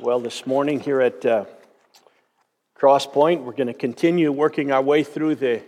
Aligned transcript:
Well, 0.00 0.18
this 0.18 0.44
morning 0.44 0.80
here 0.80 1.00
at 1.00 1.24
uh, 1.24 1.44
Cross 2.74 3.06
Point, 3.06 3.44
we're 3.44 3.52
going 3.52 3.68
to 3.68 3.72
continue 3.72 4.32
working 4.32 4.72
our 4.72 4.82
way 4.82 5.04
through 5.04 5.36
the 5.36 5.62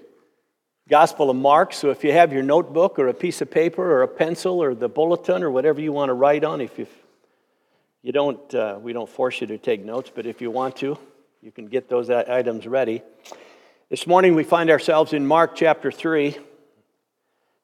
Gospel 0.88 1.30
of 1.30 1.37
Mark. 1.37 1.72
So 1.72 1.90
if 1.90 2.02
you 2.02 2.10
have 2.10 2.32
your 2.32 2.42
notebook 2.42 2.98
or 2.98 3.06
a 3.06 3.14
piece 3.14 3.40
of 3.40 3.52
paper 3.52 3.88
or 3.88 4.02
a 4.02 4.08
pencil 4.08 4.60
or 4.60 4.74
the 4.74 4.88
bulletin 4.88 5.44
or 5.44 5.50
whatever 5.52 5.80
you 5.80 5.92
want 5.92 6.08
to 6.08 6.14
write 6.14 6.42
on, 6.42 6.60
if 6.60 6.76
you, 6.76 6.88
you 8.02 8.10
don't, 8.10 8.52
uh, 8.52 8.80
we 8.82 8.92
don't 8.92 9.08
force 9.08 9.40
you 9.40 9.46
to 9.46 9.59
take 9.59 9.84
notes, 9.84 10.11
but 10.12 10.27
if 10.27 10.40
you 10.40 10.50
want 10.50 10.74
to, 10.79 10.98
you 11.40 11.52
can 11.52 11.66
get 11.66 11.88
those 11.88 12.11
items 12.11 12.66
ready. 12.66 13.02
This 13.90 14.08
morning 14.08 14.34
we 14.34 14.43
find 14.43 14.70
ourselves 14.70 15.12
in 15.12 15.24
Mark 15.24 15.54
chapter 15.54 15.93
3. 15.93 16.36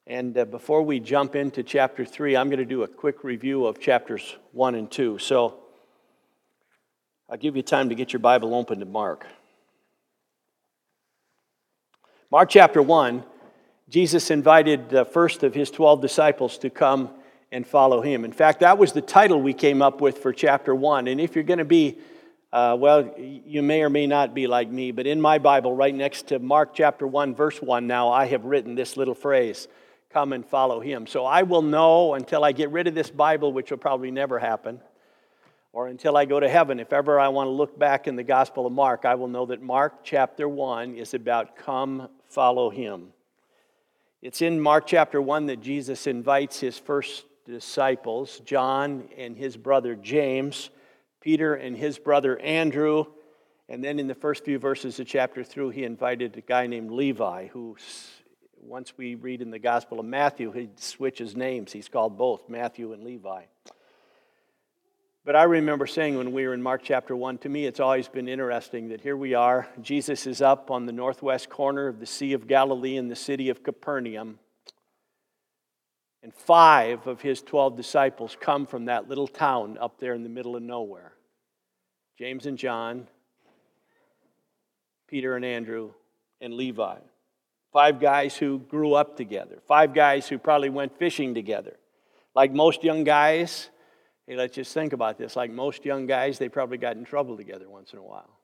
And 0.07 0.39
uh, 0.39 0.45
before 0.45 0.83
we 0.85 1.01
jump 1.01 1.35
into 1.35 1.65
chapter 1.65 2.05
3, 2.05 2.37
I'm 2.37 2.49
going 2.49 2.61
to 2.61 2.65
do 2.65 2.85
a 2.85 2.89
quick 2.89 3.25
review 3.25 3.67
of 3.67 3.81
chapters 3.81 4.37
1 4.53 4.77
and 4.77 4.89
2. 4.89 5.19
So 5.19 5.62
I'll 7.33 7.39
give 7.39 7.57
you 7.57 7.63
time 7.63 7.89
to 7.89 7.95
get 7.95 8.13
your 8.13 8.21
Bible 8.21 8.55
open 8.55 8.81
to 8.81 8.85
Mark. 8.85 9.27
Mark 12.31 12.51
chapter 12.51 12.83
1, 12.83 13.25
Jesus 13.89 14.31
invited 14.31 14.91
the 14.91 15.07
first 15.07 15.43
of 15.43 15.55
his 15.55 15.71
12 15.71 16.03
disciples 16.03 16.59
to 16.59 16.69
come 16.69 17.09
and 17.51 17.67
follow 17.67 18.03
him. 18.03 18.27
In 18.27 18.33
fact, 18.33 18.61
that 18.61 18.77
was 18.77 18.93
the 18.93 19.01
title 19.01 19.41
we 19.41 19.55
came 19.55 19.81
up 19.81 20.03
with 20.03 20.19
for 20.19 20.35
chapter 20.35 20.75
1. 20.75 21.09
And 21.09 21.19
if 21.19 21.35
you're 21.35 21.43
going 21.43 21.59
to 21.59 21.65
be, 21.65 21.97
uh, 22.53 22.77
well, 22.79 23.15
you 23.17 23.63
may 23.63 23.81
or 23.81 23.89
may 23.89 24.07
not 24.07 24.35
be 24.35 24.47
like 24.47 24.69
me, 24.69 24.93
but 24.93 25.07
in 25.07 25.19
my 25.19 25.39
Bible, 25.39 25.75
right 25.75 25.95
next 25.95 26.29
to 26.29 26.39
Mark 26.39 26.75
chapter 26.75 27.07
1, 27.07 27.35
verse 27.35 27.63
1, 27.63 27.87
now 27.87 28.11
I 28.11 28.27
have 28.27 28.45
written 28.45 28.75
this 28.75 28.99
little 28.99 29.15
phrase 29.15 29.69
come 30.11 30.35
and 30.35 30.45
follow 30.45 30.81
him. 30.81 31.07
So 31.07 31.25
I 31.25 31.45
will 31.45 31.63
know 31.63 32.13
until 32.13 32.45
I 32.45 32.53
get 32.53 32.69
rid 32.69 32.89
of 32.89 32.95
this 32.95 33.09
Bible, 33.09 33.55
which 33.55 33.71
will 33.71 33.79
probably 33.79 34.11
never 34.11 34.39
happen 34.39 34.83
or 35.73 35.87
until 35.87 36.17
I 36.17 36.27
go 36.27 36.39
to 36.39 36.49
heaven, 36.49 36.81
if 36.81 36.93
ever 36.93 37.19
I 37.19 37.29
want 37.29 37.49
to 37.49 37.53
look 37.53 37.79
back 37.79 38.07
in 38.07 38.17
the 38.17 38.23
Gospel 38.23 38.67
of 38.67 38.73
Mark, 38.73 39.05
I 39.05 39.15
will 39.15 39.29
know 39.29 39.47
that 39.47 39.63
Mark 39.63 40.05
chapter 40.05 40.49
1 40.49 40.97
is 40.97 41.15
about 41.15 41.57
come 41.57 42.09
follow 42.29 42.69
him. 42.69 43.09
It's 44.21 44.43
in 44.43 44.61
Mark 44.61 44.87
chapter 44.87 45.21
1 45.21 45.47
that 45.47 45.61
Jesus 45.61 46.07
invites 46.07 46.61
his 46.61 46.79
first 46.79 47.25
disciples, 47.47 48.41
John 48.45 49.09
and 49.17 49.37
his 49.37 49.57
brother 49.57 49.97
James, 49.97 50.71
Peter 51.21 51.55
and 51.55 51.77
his 51.77 51.99
brother 51.99 52.39
Andrew, 52.39 53.07
and 53.69 53.83
then 53.83 53.99
in 53.99 54.07
the 54.07 54.15
first 54.15 54.45
few 54.45 54.59
verses 54.59 55.01
of 55.01 55.07
chapter 55.07 55.43
3, 55.43 55.75
he 55.75 55.85
invited 55.85 56.37
a 56.37 56.43
guy 56.43 56.67
named 56.67 56.91
Levi, 56.91 57.47
who, 57.49 57.77
once 58.61 58.93
we 58.99 59.15
read 59.15 59.41
in 59.41 59.51
the 59.51 59.59
Gospel 59.59 59.99
of 59.99 60.05
Matthew, 60.05 60.53
he 60.53 60.69
switches 60.77 61.35
names. 61.35 61.73
He's 61.73 61.89
called 61.89 62.19
both 62.19 62.49
Matthew 62.51 62.93
and 62.93 63.03
Levi. 63.03 63.45
But 65.25 65.37
I 65.37 65.45
remember 65.45 65.87
saying 65.87 66.19
when 66.19 66.33
we 66.33 66.47
were 66.49 66.55
in 66.55 66.63
Mark 66.63 66.81
chapter 66.83 67.15
1, 67.15 67.39
to 67.39 67.49
me 67.49 67.65
it's 67.67 67.79
always 67.79 68.09
been 68.09 68.27
interesting 68.27 68.89
that 68.89 69.01
here 69.01 69.17
we 69.17 69.35
are. 69.35 69.69
Jesus 69.81 70.27
is 70.27 70.43
up 70.43 70.69
on 70.69 70.85
the 70.85 70.93
northwest 70.93 71.49
corner 71.49 71.87
of 71.87 72.01
the 72.01 72.07
Sea 72.07 72.33
of 72.33 72.49
Galilee 72.49 72.97
in 72.97 73.07
the 73.07 73.15
city 73.15 73.49
of 73.49 73.63
Capernaum. 73.63 74.41
And 76.25 76.35
five 76.35 77.07
of 77.07 77.21
his 77.21 77.41
12 77.41 77.77
disciples 77.77 78.37
come 78.41 78.67
from 78.67 78.87
that 78.87 79.09
little 79.09 79.29
town 79.29 79.79
up 79.81 80.01
there 80.01 80.15
in 80.15 80.25
the 80.25 80.29
middle 80.29 80.57
of 80.57 80.63
nowhere 80.63 81.13
James 82.19 82.47
and 82.47 82.59
John, 82.59 83.07
Peter 85.09 85.37
and 85.37 85.45
Andrew, 85.45 85.93
and 86.41 86.55
Levi. 86.55 86.99
Five 87.73 88.01
guys 88.01 88.37
who 88.37 88.59
grew 88.59 88.95
up 88.95 89.17
together, 89.17 89.63
five 89.69 89.95
guys 89.95 90.29
who 90.29 90.39
probably 90.39 90.69
went 90.69 90.99
fishing 90.99 91.33
together. 91.33 91.77
Like 92.35 92.53
most 92.53 92.85
young 92.85 93.05
guys, 93.05 93.71
Hey, 94.27 94.37
let's 94.37 94.55
just 94.55 94.73
think 94.73 94.93
about 94.93 95.19
this. 95.19 95.35
Like 95.35 95.51
most 95.51 95.85
young 95.85 96.07
guys, 96.07 96.39
they 96.39 96.49
probably 96.49 96.79
got 96.79 96.97
in 96.97 97.05
trouble 97.05 97.37
together 97.37 97.69
once 97.69 97.93
in 97.93 97.99
a 97.99 98.03
while. 98.03 98.39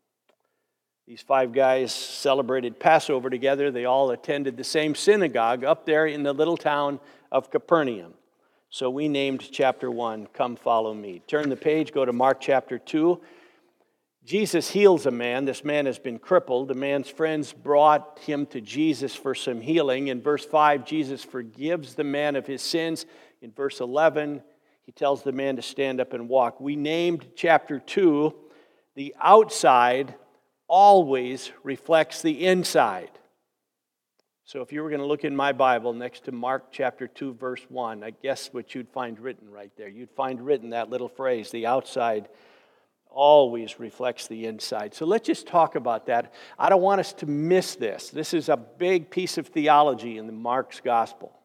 These 1.06 1.22
five 1.22 1.52
guys 1.52 1.94
celebrated 1.94 2.78
Passover 2.78 3.30
together. 3.30 3.70
They 3.70 3.86
all 3.86 4.10
attended 4.10 4.56
the 4.56 4.64
same 4.64 4.94
synagogue 4.94 5.64
up 5.64 5.86
there 5.86 6.06
in 6.06 6.22
the 6.22 6.34
little 6.34 6.56
town 6.56 7.00
of 7.32 7.50
Capernaum. 7.50 8.14
So 8.70 8.90
we 8.90 9.08
named 9.08 9.48
chapter 9.50 9.90
1, 9.90 10.28
Come 10.34 10.56
Follow 10.56 10.92
Me. 10.92 11.22
Turn 11.26 11.48
the 11.48 11.56
page, 11.56 11.92
go 11.92 12.04
to 12.04 12.12
Mark 12.12 12.38
chapter 12.40 12.78
2. 12.78 13.18
Jesus 14.22 14.68
heals 14.68 15.06
a 15.06 15.10
man. 15.10 15.46
This 15.46 15.64
man 15.64 15.86
has 15.86 15.98
been 15.98 16.18
crippled. 16.18 16.68
The 16.68 16.74
man's 16.74 17.08
friends 17.08 17.54
brought 17.54 18.18
him 18.18 18.44
to 18.48 18.60
Jesus 18.60 19.14
for 19.14 19.34
some 19.34 19.62
healing. 19.62 20.08
In 20.08 20.20
verse 20.20 20.44
5, 20.44 20.84
Jesus 20.84 21.24
forgives 21.24 21.94
the 21.94 22.04
man 22.04 22.36
of 22.36 22.46
his 22.46 22.60
sins. 22.60 23.06
In 23.40 23.52
verse 23.52 23.80
11, 23.80 24.42
he 24.88 24.92
tells 24.92 25.22
the 25.22 25.32
man 25.32 25.56
to 25.56 25.60
stand 25.60 26.00
up 26.00 26.14
and 26.14 26.30
walk. 26.30 26.62
We 26.62 26.74
named 26.74 27.26
chapter 27.36 27.78
2, 27.78 28.34
the 28.94 29.14
outside 29.20 30.14
always 30.66 31.52
reflects 31.62 32.22
the 32.22 32.46
inside. 32.46 33.10
So 34.44 34.62
if 34.62 34.72
you 34.72 34.82
were 34.82 34.88
going 34.88 35.02
to 35.02 35.06
look 35.06 35.24
in 35.24 35.36
my 35.36 35.52
Bible 35.52 35.92
next 35.92 36.24
to 36.24 36.32
Mark 36.32 36.72
chapter 36.72 37.06
2, 37.06 37.34
verse 37.34 37.60
1, 37.68 38.02
I 38.02 38.12
guess 38.22 38.48
what 38.52 38.74
you'd 38.74 38.88
find 38.88 39.20
written 39.20 39.50
right 39.50 39.70
there. 39.76 39.90
You'd 39.90 40.12
find 40.12 40.40
written 40.40 40.70
that 40.70 40.88
little 40.88 41.10
phrase, 41.10 41.50
the 41.50 41.66
outside 41.66 42.30
always 43.10 43.78
reflects 43.78 44.26
the 44.26 44.46
inside. 44.46 44.94
So 44.94 45.04
let's 45.04 45.26
just 45.26 45.46
talk 45.46 45.74
about 45.74 46.06
that. 46.06 46.32
I 46.58 46.70
don't 46.70 46.80
want 46.80 47.00
us 47.00 47.12
to 47.12 47.26
miss 47.26 47.74
this. 47.74 48.08
This 48.08 48.32
is 48.32 48.48
a 48.48 48.56
big 48.56 49.10
piece 49.10 49.36
of 49.36 49.48
theology 49.48 50.16
in 50.16 50.26
the 50.26 50.32
Mark's 50.32 50.80
gospel. 50.80 51.37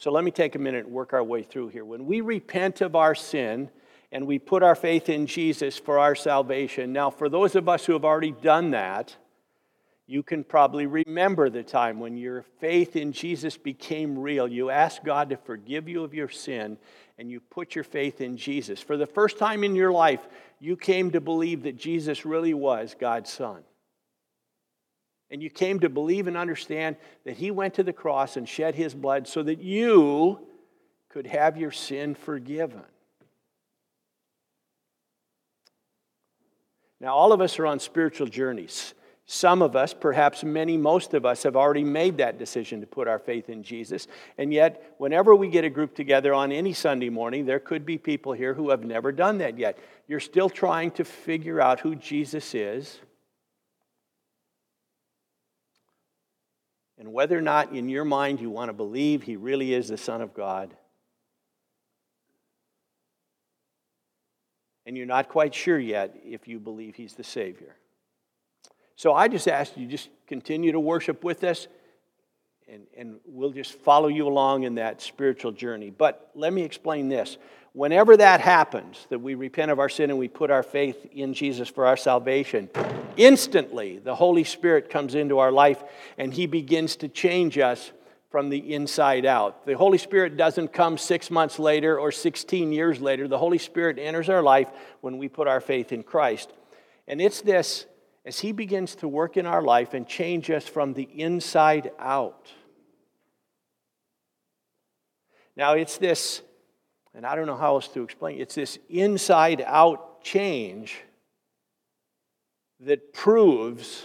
So 0.00 0.10
let 0.10 0.24
me 0.24 0.30
take 0.30 0.54
a 0.54 0.58
minute 0.58 0.86
and 0.86 0.94
work 0.94 1.12
our 1.12 1.22
way 1.22 1.42
through 1.42 1.68
here. 1.68 1.84
When 1.84 2.06
we 2.06 2.22
repent 2.22 2.80
of 2.80 2.96
our 2.96 3.14
sin 3.14 3.68
and 4.10 4.26
we 4.26 4.38
put 4.38 4.62
our 4.62 4.74
faith 4.74 5.10
in 5.10 5.26
Jesus 5.26 5.78
for 5.78 5.98
our 5.98 6.14
salvation, 6.14 6.90
now 6.90 7.10
for 7.10 7.28
those 7.28 7.54
of 7.54 7.68
us 7.68 7.84
who 7.84 7.92
have 7.92 8.04
already 8.04 8.32
done 8.32 8.70
that, 8.70 9.14
you 10.06 10.22
can 10.22 10.42
probably 10.42 10.86
remember 10.86 11.50
the 11.50 11.62
time 11.62 12.00
when 12.00 12.16
your 12.16 12.46
faith 12.60 12.96
in 12.96 13.12
Jesus 13.12 13.58
became 13.58 14.18
real. 14.18 14.48
You 14.48 14.70
asked 14.70 15.04
God 15.04 15.28
to 15.28 15.36
forgive 15.36 15.86
you 15.86 16.02
of 16.02 16.14
your 16.14 16.30
sin 16.30 16.78
and 17.18 17.30
you 17.30 17.38
put 17.38 17.74
your 17.74 17.84
faith 17.84 18.22
in 18.22 18.38
Jesus. 18.38 18.80
For 18.80 18.96
the 18.96 19.06
first 19.06 19.36
time 19.36 19.64
in 19.64 19.74
your 19.76 19.92
life, 19.92 20.26
you 20.60 20.78
came 20.78 21.10
to 21.10 21.20
believe 21.20 21.64
that 21.64 21.76
Jesus 21.76 22.24
really 22.24 22.54
was 22.54 22.96
God's 22.98 23.30
Son. 23.30 23.62
And 25.30 25.42
you 25.42 25.50
came 25.50 25.80
to 25.80 25.88
believe 25.88 26.26
and 26.26 26.36
understand 26.36 26.96
that 27.24 27.36
He 27.36 27.50
went 27.50 27.74
to 27.74 27.82
the 27.82 27.92
cross 27.92 28.36
and 28.36 28.48
shed 28.48 28.74
His 28.74 28.94
blood 28.94 29.28
so 29.28 29.42
that 29.42 29.60
you 29.60 30.40
could 31.08 31.26
have 31.26 31.56
your 31.56 31.70
sin 31.70 32.14
forgiven. 32.14 32.82
Now, 37.00 37.14
all 37.14 37.32
of 37.32 37.40
us 37.40 37.58
are 37.58 37.66
on 37.66 37.78
spiritual 37.78 38.26
journeys. 38.26 38.94
Some 39.24 39.62
of 39.62 39.76
us, 39.76 39.94
perhaps 39.94 40.42
many, 40.42 40.76
most 40.76 41.14
of 41.14 41.24
us, 41.24 41.44
have 41.44 41.54
already 41.54 41.84
made 41.84 42.18
that 42.18 42.36
decision 42.36 42.80
to 42.80 42.86
put 42.86 43.06
our 43.06 43.20
faith 43.20 43.48
in 43.48 43.62
Jesus. 43.62 44.08
And 44.36 44.52
yet, 44.52 44.94
whenever 44.98 45.34
we 45.36 45.48
get 45.48 45.64
a 45.64 45.70
group 45.70 45.94
together 45.94 46.34
on 46.34 46.50
any 46.50 46.72
Sunday 46.72 47.10
morning, 47.10 47.46
there 47.46 47.60
could 47.60 47.86
be 47.86 47.96
people 47.96 48.32
here 48.32 48.54
who 48.54 48.70
have 48.70 48.84
never 48.84 49.12
done 49.12 49.38
that 49.38 49.56
yet. 49.56 49.78
You're 50.08 50.20
still 50.20 50.50
trying 50.50 50.90
to 50.92 51.04
figure 51.04 51.60
out 51.60 51.78
who 51.78 51.94
Jesus 51.94 52.54
is 52.54 52.98
and 57.00 57.14
whether 57.14 57.36
or 57.36 57.40
not 57.40 57.72
in 57.72 57.88
your 57.88 58.04
mind 58.04 58.40
you 58.40 58.50
want 58.50 58.68
to 58.68 58.74
believe 58.74 59.22
he 59.22 59.34
really 59.34 59.72
is 59.72 59.88
the 59.88 59.96
Son 59.96 60.20
of 60.20 60.34
God. 60.34 60.76
And 64.84 64.98
you're 64.98 65.06
not 65.06 65.30
quite 65.30 65.54
sure 65.54 65.78
yet 65.78 66.14
if 66.22 66.46
you 66.46 66.60
believe 66.60 66.94
he's 66.94 67.14
the 67.14 67.24
Savior. 67.24 67.74
So 68.96 69.14
I 69.14 69.28
just 69.28 69.48
ask 69.48 69.78
you 69.78 69.86
just 69.86 70.10
continue 70.26 70.72
to 70.72 70.80
worship 70.80 71.24
with 71.24 71.42
us, 71.42 71.68
and, 72.68 72.82
and 72.94 73.18
we'll 73.24 73.52
just 73.52 73.72
follow 73.72 74.08
you 74.08 74.28
along 74.28 74.64
in 74.64 74.74
that 74.74 75.00
spiritual 75.00 75.52
journey. 75.52 75.88
But 75.88 76.30
let 76.34 76.52
me 76.52 76.62
explain 76.62 77.08
this 77.08 77.38
whenever 77.72 78.16
that 78.16 78.40
happens, 78.40 79.06
that 79.10 79.20
we 79.20 79.34
repent 79.34 79.70
of 79.70 79.78
our 79.78 79.88
sin 79.88 80.10
and 80.10 80.18
we 80.18 80.28
put 80.28 80.50
our 80.50 80.62
faith 80.62 81.06
in 81.12 81.34
Jesus 81.34 81.68
for 81.68 81.86
our 81.86 81.96
salvation, 81.96 82.68
instantly 83.16 83.98
the 83.98 84.14
Holy 84.14 84.44
Spirit 84.44 84.90
comes 84.90 85.14
into 85.14 85.38
our 85.38 85.52
life 85.52 85.82
and 86.18 86.32
He 86.32 86.46
begins 86.46 86.96
to 86.96 87.08
change 87.08 87.58
us 87.58 87.92
from 88.30 88.48
the 88.48 88.74
inside 88.74 89.26
out. 89.26 89.66
The 89.66 89.76
Holy 89.76 89.98
Spirit 89.98 90.36
doesn't 90.36 90.72
come 90.72 90.96
six 90.96 91.30
months 91.30 91.58
later 91.58 91.98
or 91.98 92.12
16 92.12 92.72
years 92.72 93.00
later. 93.00 93.26
The 93.26 93.38
Holy 93.38 93.58
Spirit 93.58 93.98
enters 93.98 94.28
our 94.28 94.42
life 94.42 94.68
when 95.00 95.18
we 95.18 95.28
put 95.28 95.48
our 95.48 95.60
faith 95.60 95.92
in 95.92 96.04
Christ. 96.04 96.52
And 97.08 97.20
it's 97.20 97.40
this 97.40 97.86
as 98.24 98.38
He 98.38 98.52
begins 98.52 98.94
to 98.96 99.08
work 99.08 99.36
in 99.36 99.46
our 99.46 99.62
life 99.62 99.94
and 99.94 100.06
change 100.06 100.50
us 100.50 100.66
from 100.66 100.94
the 100.94 101.08
inside 101.20 101.90
out. 101.98 102.52
Now, 105.56 105.72
it's 105.74 105.98
this 105.98 106.42
and 107.14 107.26
I 107.26 107.34
don't 107.34 107.46
know 107.46 107.56
how 107.56 107.74
else 107.74 107.88
to 107.88 108.02
explain 108.02 108.38
it. 108.38 108.42
It's 108.42 108.54
this 108.54 108.78
inside 108.88 109.62
out 109.66 110.22
change 110.22 111.00
that 112.80 113.12
proves 113.12 114.04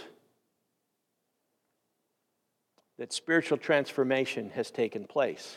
that 2.98 3.12
spiritual 3.12 3.58
transformation 3.58 4.50
has 4.50 4.70
taken 4.70 5.04
place. 5.04 5.56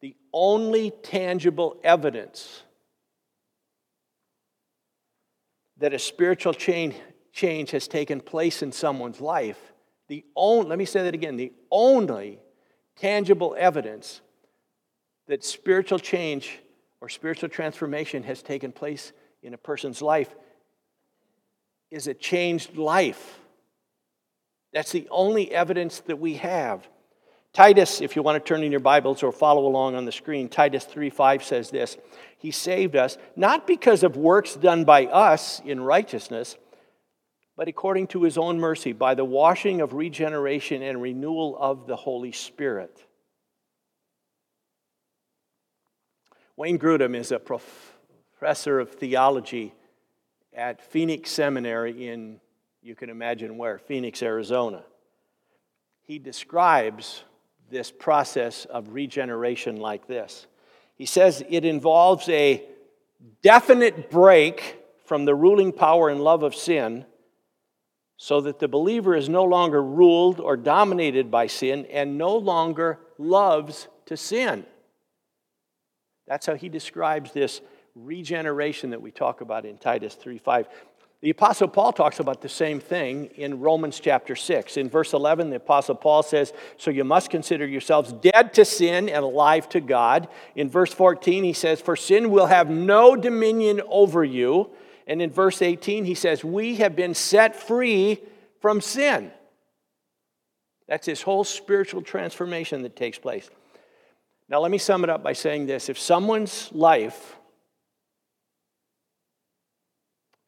The 0.00 0.16
only 0.32 0.90
tangible 0.90 1.78
evidence 1.84 2.62
that 5.78 5.94
a 5.94 5.98
spiritual 5.98 6.54
change, 6.54 6.94
change 7.32 7.70
has 7.70 7.86
taken 7.86 8.20
place 8.20 8.62
in 8.62 8.72
someone's 8.72 9.20
life, 9.20 9.58
the 10.08 10.24
only, 10.34 10.68
let 10.68 10.78
me 10.78 10.84
say 10.84 11.02
that 11.02 11.14
again, 11.14 11.36
the 11.36 11.52
only 11.70 12.40
tangible 12.96 13.54
evidence 13.58 14.20
that 15.28 15.44
spiritual 15.44 15.98
change 15.98 16.58
or 17.00 17.08
spiritual 17.08 17.48
transformation 17.48 18.24
has 18.24 18.42
taken 18.42 18.72
place 18.72 19.12
in 19.42 19.54
a 19.54 19.58
person's 19.58 20.02
life 20.02 20.34
is 21.90 22.06
a 22.06 22.14
changed 22.14 22.76
life. 22.76 23.38
That's 24.72 24.92
the 24.92 25.08
only 25.10 25.52
evidence 25.52 26.00
that 26.00 26.18
we 26.18 26.34
have. 26.34 26.86
Titus, 27.54 28.00
if 28.00 28.14
you 28.14 28.22
want 28.22 28.42
to 28.42 28.46
turn 28.46 28.62
in 28.62 28.70
your 28.70 28.80
Bibles 28.80 29.22
or 29.22 29.32
follow 29.32 29.66
along 29.66 29.94
on 29.94 30.04
the 30.04 30.12
screen, 30.12 30.48
Titus 30.48 30.84
3:5 30.84 31.42
says 31.42 31.70
this 31.70 31.96
He 32.36 32.50
saved 32.50 32.94
us, 32.94 33.16
not 33.36 33.66
because 33.66 34.02
of 34.02 34.16
works 34.16 34.54
done 34.54 34.84
by 34.84 35.06
us 35.06 35.60
in 35.64 35.80
righteousness, 35.80 36.56
but 37.56 37.68
according 37.68 38.08
to 38.08 38.22
his 38.22 38.36
own 38.36 38.60
mercy, 38.60 38.92
by 38.92 39.14
the 39.14 39.24
washing 39.24 39.80
of 39.80 39.94
regeneration 39.94 40.82
and 40.82 41.00
renewal 41.00 41.56
of 41.58 41.86
the 41.86 41.96
Holy 41.96 42.32
Spirit. 42.32 43.07
Wayne 46.58 46.76
Grudem 46.76 47.14
is 47.14 47.30
a 47.30 47.38
professor 47.38 48.80
of 48.80 48.90
theology 48.90 49.72
at 50.52 50.82
Phoenix 50.82 51.30
Seminary 51.30 52.08
in, 52.08 52.40
you 52.82 52.96
can 52.96 53.10
imagine 53.10 53.56
where, 53.56 53.78
Phoenix, 53.78 54.24
Arizona. 54.24 54.82
He 56.02 56.18
describes 56.18 57.22
this 57.70 57.92
process 57.92 58.64
of 58.64 58.92
regeneration 58.92 59.76
like 59.76 60.08
this. 60.08 60.48
He 60.96 61.06
says 61.06 61.44
it 61.48 61.64
involves 61.64 62.28
a 62.28 62.64
definite 63.40 64.10
break 64.10 64.80
from 65.04 65.26
the 65.26 65.36
ruling 65.36 65.72
power 65.72 66.08
and 66.08 66.20
love 66.20 66.42
of 66.42 66.56
sin 66.56 67.06
so 68.16 68.40
that 68.40 68.58
the 68.58 68.66
believer 68.66 69.14
is 69.14 69.28
no 69.28 69.44
longer 69.44 69.80
ruled 69.80 70.40
or 70.40 70.56
dominated 70.56 71.30
by 71.30 71.46
sin 71.46 71.86
and 71.86 72.18
no 72.18 72.36
longer 72.36 72.98
loves 73.16 73.86
to 74.06 74.16
sin. 74.16 74.66
That's 76.28 76.46
how 76.46 76.54
he 76.54 76.68
describes 76.68 77.32
this 77.32 77.60
regeneration 77.94 78.90
that 78.90 79.02
we 79.02 79.10
talk 79.10 79.40
about 79.40 79.64
in 79.64 79.78
Titus 79.78 80.14
3 80.14 80.38
5. 80.38 80.68
The 81.20 81.30
Apostle 81.30 81.66
Paul 81.66 81.92
talks 81.92 82.20
about 82.20 82.42
the 82.42 82.48
same 82.48 82.78
thing 82.78 83.26
in 83.34 83.58
Romans 83.58 83.98
chapter 83.98 84.36
6. 84.36 84.76
In 84.76 84.88
verse 84.88 85.12
11, 85.12 85.50
the 85.50 85.56
Apostle 85.56 85.96
Paul 85.96 86.22
says, 86.22 86.52
So 86.76 86.92
you 86.92 87.02
must 87.02 87.28
consider 87.28 87.66
yourselves 87.66 88.12
dead 88.12 88.54
to 88.54 88.64
sin 88.64 89.08
and 89.08 89.24
alive 89.24 89.68
to 89.70 89.80
God. 89.80 90.28
In 90.54 90.68
verse 90.68 90.94
14, 90.94 91.42
he 91.42 91.54
says, 91.54 91.80
For 91.80 91.96
sin 91.96 92.30
will 92.30 92.46
have 92.46 92.70
no 92.70 93.16
dominion 93.16 93.80
over 93.88 94.22
you. 94.22 94.70
And 95.08 95.20
in 95.20 95.30
verse 95.30 95.60
18, 95.60 96.04
he 96.04 96.14
says, 96.14 96.44
We 96.44 96.76
have 96.76 96.94
been 96.94 97.14
set 97.14 97.56
free 97.56 98.22
from 98.60 98.80
sin. 98.80 99.32
That's 100.86 101.06
this 101.06 101.22
whole 101.22 101.42
spiritual 101.42 102.02
transformation 102.02 102.82
that 102.82 102.94
takes 102.94 103.18
place. 103.18 103.50
Now, 104.48 104.60
let 104.60 104.70
me 104.70 104.78
sum 104.78 105.04
it 105.04 105.10
up 105.10 105.22
by 105.22 105.34
saying 105.34 105.66
this. 105.66 105.88
If 105.88 105.98
someone's 105.98 106.70
life 106.72 107.36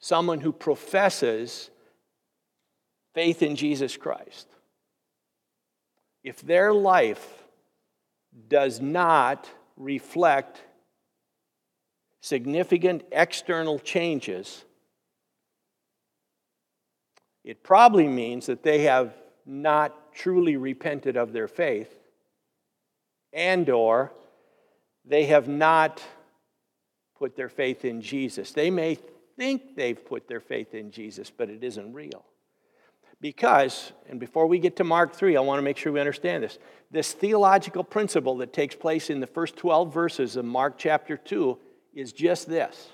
someone 0.00 0.40
who 0.40 0.52
professes 0.52 1.70
faith 3.14 3.42
in 3.42 3.54
Jesus 3.54 3.96
Christ, 3.96 4.48
if 6.24 6.40
their 6.40 6.72
life 6.72 7.44
does 8.48 8.80
not 8.80 9.48
reflect 9.76 10.62
significant 12.22 13.02
external 13.12 13.78
changes, 13.78 14.64
it 17.44 17.62
probably 17.62 18.08
means 18.08 18.46
that 18.46 18.62
they 18.62 18.82
have 18.82 19.14
not 19.44 20.14
truly 20.14 20.56
repented 20.56 21.16
of 21.16 21.32
their 21.32 21.48
faith 21.48 21.99
and 23.32 23.68
or 23.68 24.12
they 25.04 25.26
have 25.26 25.48
not 25.48 26.02
put 27.18 27.36
their 27.36 27.48
faith 27.48 27.84
in 27.84 28.00
Jesus. 28.00 28.52
They 28.52 28.70
may 28.70 28.98
think 29.36 29.76
they've 29.76 30.04
put 30.04 30.28
their 30.28 30.40
faith 30.40 30.74
in 30.74 30.90
Jesus, 30.90 31.30
but 31.30 31.48
it 31.50 31.62
isn't 31.64 31.92
real. 31.92 32.24
Because, 33.20 33.92
and 34.08 34.18
before 34.18 34.46
we 34.46 34.58
get 34.58 34.76
to 34.76 34.84
Mark 34.84 35.14
3, 35.14 35.36
I 35.36 35.40
want 35.40 35.58
to 35.58 35.62
make 35.62 35.76
sure 35.76 35.92
we 35.92 36.00
understand 36.00 36.42
this. 36.42 36.58
This 36.90 37.12
theological 37.12 37.84
principle 37.84 38.38
that 38.38 38.52
takes 38.52 38.74
place 38.74 39.10
in 39.10 39.20
the 39.20 39.26
first 39.26 39.56
12 39.56 39.92
verses 39.92 40.36
of 40.36 40.44
Mark 40.46 40.78
chapter 40.78 41.16
2 41.16 41.58
is 41.94 42.12
just 42.12 42.48
this 42.48 42.90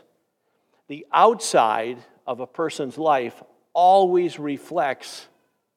the 0.89 1.07
outside 1.13 1.99
of 2.27 2.41
a 2.41 2.47
person's 2.47 2.99
life 2.99 3.43
always 3.73 4.39
reflects 4.39 5.27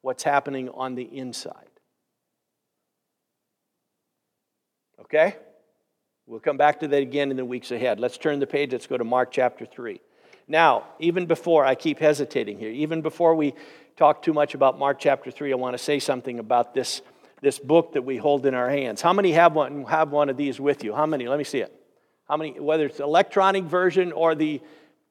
what's 0.02 0.24
happening 0.24 0.70
on 0.70 0.96
the 0.96 1.04
inside. 1.04 1.69
Okay? 5.02 5.36
We'll 6.26 6.40
come 6.40 6.58
back 6.58 6.80
to 6.82 6.88
that 6.88 7.02
again 7.02 7.32
in 7.32 7.38
the 7.38 7.46
weeks 7.46 7.72
ahead. 7.72 8.00
Let's 8.00 8.18
turn 8.18 8.40
the 8.40 8.48
page. 8.48 8.72
Let's 8.72 8.88
go 8.88 8.98
to 8.98 9.04
Mark 9.04 9.32
chapter 9.32 9.66
3. 9.66 10.00
Now, 10.48 10.86
even 11.00 11.26
before, 11.26 11.66
I 11.66 11.76
keep 11.76 12.00
hesitating 12.00 12.60
here, 12.60 12.72
even 12.72 13.02
before 13.02 13.36
we 13.36 13.54
talk 13.98 14.22
too 14.22 14.34
much 14.34 14.54
about 14.56 14.80
Mark 14.80 15.00
chapter 15.00 15.32
3, 15.32 15.52
I 15.52 15.56
want 15.56 15.76
to 15.76 15.84
say 15.84 16.00
something 16.00 16.40
about 16.40 16.74
this, 16.74 17.02
this 17.42 17.60
book 17.60 17.94
that 17.94 18.04
we 18.04 18.18
hold 18.18 18.46
in 18.46 18.54
our 18.54 18.70
hands. 18.70 19.02
How 19.02 19.14
many 19.14 19.32
have 19.34 19.54
one, 19.54 19.86
have 19.86 20.12
one 20.12 20.30
of 20.30 20.38
these 20.38 20.60
with 20.60 20.84
you? 20.84 20.94
How 20.94 21.06
many? 21.06 21.28
Let 21.28 21.38
me 21.38 21.44
see 21.44 21.60
it. 21.60 21.74
How 22.28 22.38
many, 22.38 22.60
whether 22.60 22.86
it's 22.86 23.00
electronic 23.00 23.64
version 23.64 24.12
or 24.12 24.36
the 24.36 24.62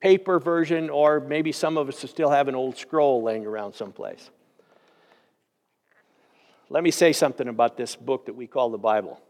paper 0.00 0.38
version, 0.38 0.90
or 0.90 1.20
maybe 1.20 1.52
some 1.52 1.76
of 1.76 1.88
us 1.88 1.98
still 1.98 2.30
have 2.30 2.48
an 2.48 2.54
old 2.54 2.76
scroll 2.76 3.22
laying 3.22 3.44
around 3.46 3.74
someplace. 3.74 4.30
Let 6.70 6.82
me 6.82 6.90
say 6.90 7.12
something 7.12 7.48
about 7.48 7.76
this 7.76 7.96
book 7.96 8.26
that 8.26 8.34
we 8.34 8.46
call 8.46 8.70
the 8.70 8.78
Bible. 8.78 9.20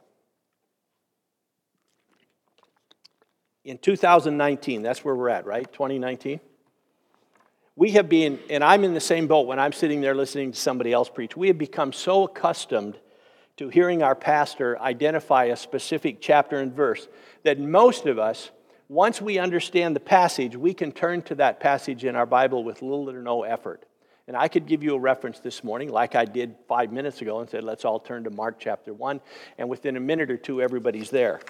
In 3.69 3.77
2019, 3.77 4.81
that's 4.81 5.05
where 5.05 5.15
we're 5.15 5.29
at, 5.29 5.45
right? 5.45 5.71
2019. 5.71 6.41
We 7.77 7.91
have 7.91 8.09
been, 8.09 8.39
and 8.49 8.65
I'm 8.65 8.83
in 8.83 8.95
the 8.95 9.01
same 9.01 9.27
boat 9.27 9.47
when 9.47 9.59
I'm 9.59 9.75
sitting 9.75 10.01
there 10.01 10.15
listening 10.15 10.53
to 10.53 10.59
somebody 10.59 10.91
else 10.91 11.11
preach, 11.11 11.37
we 11.37 11.49
have 11.49 11.59
become 11.59 11.93
so 11.93 12.25
accustomed 12.25 12.99
to 13.59 13.69
hearing 13.69 14.03
our 14.03 14.15
pastor 14.15 14.81
identify 14.81 15.45
a 15.45 15.57
specific 15.57 16.23
chapter 16.23 16.59
and 16.61 16.73
verse 16.73 17.09
that 17.43 17.61
most 17.61 18.07
of 18.07 18.19
us, 18.19 18.51
once 18.89 19.21
we 19.21 19.39
understand 19.39 19.95
the 19.95 20.01
passage, 20.01 20.57
we 20.57 20.73
can 20.73 20.91
turn 20.91 21.21
to 21.23 21.35
that 21.35 21.61
passage 21.61 22.07
in 22.07 22.17
our 22.17 22.27
Bible 22.27 22.65
with 22.65 22.81
little 22.81 23.11
or 23.11 23.21
no 23.21 23.43
effort. 23.43 23.85
And 24.27 24.37
I 24.37 24.49
could 24.49 24.67
give 24.67 24.83
you 24.83 24.95
a 24.95 24.99
reference 24.99 25.41
this 25.41 25.63
morning, 25.63 25.91
like 25.91 26.15
I 26.15 26.25
did 26.25 26.55
five 26.69 26.91
minutes 26.91 27.21
ago, 27.21 27.41
and 27.41 27.51
said, 27.51 27.65
let's 27.65 27.85
all 27.85 28.01
turn 28.01 28.25
to 28.25 28.31
Mark 28.31 28.57
chapter 28.59 28.95
1. 28.95 29.21
And 29.59 29.69
within 29.69 29.99
a 29.99 30.01
minute 30.01 30.31
or 30.31 30.39
two, 30.39 30.63
everybody's 30.63 31.11
there. 31.11 31.41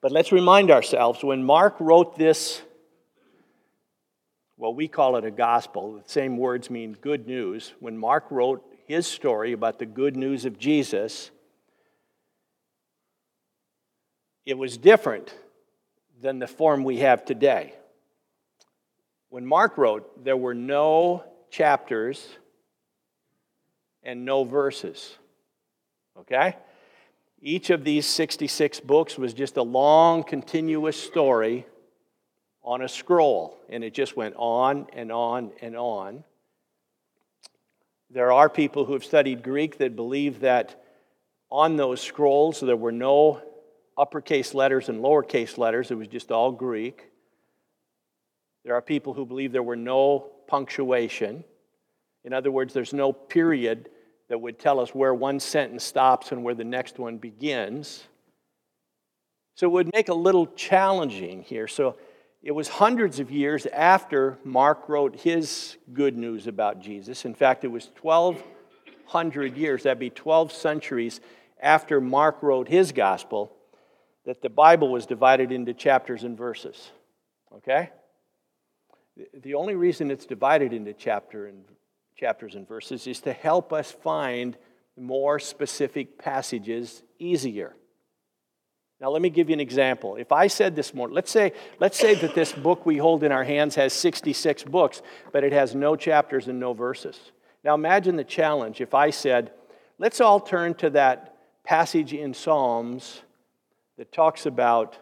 But 0.00 0.12
let's 0.12 0.30
remind 0.30 0.70
ourselves 0.70 1.24
when 1.24 1.42
Mark 1.42 1.76
wrote 1.80 2.16
this, 2.16 2.62
well, 4.56 4.72
we 4.72 4.88
call 4.88 5.16
it 5.16 5.24
a 5.24 5.30
gospel, 5.30 5.94
the 5.94 6.08
same 6.08 6.36
words 6.36 6.70
mean 6.70 6.96
good 7.00 7.26
news. 7.26 7.74
When 7.80 7.98
Mark 7.98 8.26
wrote 8.30 8.64
his 8.86 9.06
story 9.06 9.52
about 9.52 9.78
the 9.78 9.86
good 9.86 10.16
news 10.16 10.44
of 10.44 10.58
Jesus, 10.58 11.30
it 14.46 14.56
was 14.56 14.78
different 14.78 15.34
than 16.20 16.38
the 16.38 16.46
form 16.46 16.84
we 16.84 16.98
have 16.98 17.24
today. 17.24 17.74
When 19.30 19.44
Mark 19.44 19.76
wrote, 19.76 20.24
there 20.24 20.36
were 20.36 20.54
no 20.54 21.24
chapters 21.50 22.26
and 24.02 24.24
no 24.24 24.44
verses. 24.44 25.16
Okay? 26.18 26.56
Each 27.40 27.70
of 27.70 27.84
these 27.84 28.04
66 28.06 28.80
books 28.80 29.16
was 29.16 29.32
just 29.32 29.56
a 29.56 29.62
long, 29.62 30.24
continuous 30.24 31.00
story 31.00 31.66
on 32.64 32.82
a 32.82 32.88
scroll, 32.88 33.56
and 33.68 33.84
it 33.84 33.94
just 33.94 34.16
went 34.16 34.34
on 34.36 34.88
and 34.92 35.12
on 35.12 35.52
and 35.62 35.76
on. 35.76 36.24
There 38.10 38.32
are 38.32 38.48
people 38.48 38.84
who 38.84 38.94
have 38.94 39.04
studied 39.04 39.42
Greek 39.42 39.78
that 39.78 39.94
believe 39.94 40.40
that 40.40 40.82
on 41.50 41.76
those 41.76 42.00
scrolls 42.00 42.60
there 42.60 42.76
were 42.76 42.92
no 42.92 43.40
uppercase 43.96 44.52
letters 44.52 44.88
and 44.88 45.00
lowercase 45.00 45.58
letters, 45.58 45.90
it 45.90 45.94
was 45.94 46.08
just 46.08 46.32
all 46.32 46.50
Greek. 46.50 47.10
There 48.64 48.74
are 48.74 48.82
people 48.82 49.14
who 49.14 49.24
believe 49.24 49.52
there 49.52 49.62
were 49.62 49.76
no 49.76 50.30
punctuation. 50.46 51.44
In 52.24 52.32
other 52.32 52.50
words, 52.50 52.74
there's 52.74 52.92
no 52.92 53.12
period 53.12 53.90
that 54.28 54.40
would 54.40 54.58
tell 54.58 54.78
us 54.80 54.94
where 54.94 55.14
one 55.14 55.40
sentence 55.40 55.84
stops 55.84 56.32
and 56.32 56.44
where 56.44 56.54
the 56.54 56.64
next 56.64 56.98
one 56.98 57.18
begins. 57.18 58.04
So 59.54 59.66
it 59.66 59.70
would 59.70 59.90
make 59.92 60.08
a 60.08 60.14
little 60.14 60.46
challenging 60.46 61.42
here. 61.42 61.66
So 61.66 61.96
it 62.42 62.52
was 62.52 62.68
hundreds 62.68 63.18
of 63.18 63.30
years 63.30 63.66
after 63.66 64.38
Mark 64.44 64.88
wrote 64.88 65.16
his 65.16 65.76
good 65.92 66.16
news 66.16 66.46
about 66.46 66.80
Jesus. 66.80 67.24
In 67.24 67.34
fact, 67.34 67.64
it 67.64 67.68
was 67.68 67.90
1,200 68.00 69.56
years, 69.56 69.82
that'd 69.82 69.98
be 69.98 70.10
12 70.10 70.52
centuries 70.52 71.20
after 71.60 72.00
Mark 72.00 72.42
wrote 72.42 72.68
his 72.68 72.92
gospel, 72.92 73.52
that 74.24 74.42
the 74.42 74.50
Bible 74.50 74.92
was 74.92 75.06
divided 75.06 75.50
into 75.50 75.74
chapters 75.74 76.22
and 76.22 76.38
verses. 76.38 76.92
Okay? 77.56 77.90
The 79.42 79.54
only 79.54 79.74
reason 79.74 80.10
it's 80.10 80.26
divided 80.26 80.72
into 80.72 80.92
chapter 80.92 81.46
and, 81.46 81.64
chapters 82.18 82.56
and 82.56 82.66
verses 82.66 83.06
is 83.06 83.20
to 83.20 83.32
help 83.32 83.72
us 83.72 83.92
find 83.92 84.56
more 84.96 85.38
specific 85.38 86.18
passages 86.18 87.02
easier. 87.20 87.74
Now, 89.00 89.10
let 89.10 89.22
me 89.22 89.30
give 89.30 89.48
you 89.48 89.52
an 89.52 89.60
example. 89.60 90.16
If 90.16 90.32
I 90.32 90.48
said 90.48 90.74
this 90.74 90.92
morning, 90.92 91.14
let's 91.14 91.30
say, 91.30 91.52
let's 91.78 91.96
say 91.96 92.16
that 92.16 92.34
this 92.34 92.52
book 92.52 92.84
we 92.84 92.96
hold 92.96 93.22
in 93.22 93.30
our 93.30 93.44
hands 93.44 93.76
has 93.76 93.92
66 93.92 94.64
books, 94.64 95.02
but 95.32 95.44
it 95.44 95.52
has 95.52 95.76
no 95.76 95.94
chapters 95.94 96.48
and 96.48 96.58
no 96.58 96.72
verses. 96.72 97.30
Now, 97.62 97.74
imagine 97.74 98.16
the 98.16 98.24
challenge 98.24 98.80
if 98.80 98.94
I 98.94 99.10
said, 99.10 99.52
let's 99.98 100.20
all 100.20 100.40
turn 100.40 100.74
to 100.74 100.90
that 100.90 101.36
passage 101.62 102.12
in 102.12 102.34
Psalms 102.34 103.22
that 103.96 104.10
talks 104.10 104.46
about 104.46 104.98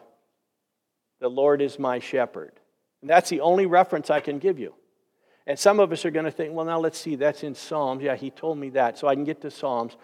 the 1.19 1.29
Lord 1.29 1.63
is 1.63 1.79
my 1.79 1.97
shepherd. 1.97 2.53
And 3.01 3.09
that's 3.09 3.31
the 3.31 3.41
only 3.41 3.65
reference 3.65 4.11
I 4.11 4.19
can 4.19 4.37
give 4.37 4.59
you. 4.59 4.75
And 5.47 5.57
some 5.57 5.79
of 5.79 5.93
us 5.93 6.03
are 6.03 6.11
going 6.11 6.25
to 6.25 6.31
think, 6.31 6.53
well, 6.53 6.65
now 6.65 6.77
let's 6.77 6.99
see, 6.99 7.15
that's 7.15 7.41
in 7.41 7.55
Psalms. 7.55 8.03
Yeah, 8.03 8.15
he 8.15 8.29
told 8.29 8.57
me 8.57 8.69
that, 8.71 8.97
so 8.97 9.07
I 9.07 9.15
can 9.15 9.23
get 9.23 9.39
to 9.41 9.49
Psalms. 9.49 9.95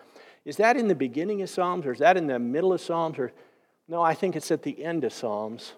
Is 0.46 0.56
that 0.58 0.78
in 0.78 0.88
the 0.88 0.96
beginning 0.96 1.42
of 1.42 1.50
Psalms, 1.50 1.86
or 1.86 1.92
is 1.92 2.00
that 2.00 2.16
in 2.16 2.28
the 2.28 2.40
middle 2.40 2.72
of 2.72 2.80
Psalms? 2.80 3.20
Or 3.20 3.34
no, 3.90 4.02
I 4.02 4.14
think 4.14 4.38
it's 4.38 4.52
at 4.52 4.64
the 4.64 4.84
end 4.84 5.04
of 5.04 5.12
Psalms. 5.12 5.74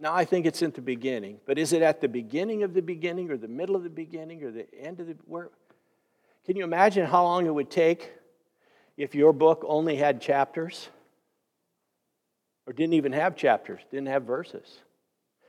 Now 0.00 0.12
I 0.12 0.24
think 0.24 0.44
it's 0.44 0.60
at 0.60 0.74
the 0.74 0.82
beginning, 0.82 1.38
but 1.46 1.56
is 1.56 1.72
it 1.72 1.82
at 1.82 2.00
the 2.00 2.08
beginning 2.08 2.64
of 2.64 2.74
the 2.74 2.82
beginning, 2.82 3.30
or 3.30 3.36
the 3.36 3.48
middle 3.48 3.76
of 3.76 3.84
the 3.84 3.90
beginning, 3.90 4.42
or 4.42 4.50
the 4.50 4.66
end 4.74 4.98
of 4.98 5.06
the 5.06 5.16
where? 5.24 5.50
Can 6.46 6.56
you 6.56 6.64
imagine 6.64 7.06
how 7.06 7.22
long 7.22 7.46
it 7.46 7.54
would 7.54 7.70
take 7.70 8.12
if 8.96 9.14
your 9.14 9.32
book 9.32 9.64
only 9.68 9.96
had 9.96 10.20
chapters? 10.20 10.88
Or 12.66 12.72
didn't 12.72 12.94
even 12.94 13.12
have 13.12 13.36
chapters, 13.36 13.80
didn't 13.90 14.08
have 14.08 14.24
verses. 14.24 14.78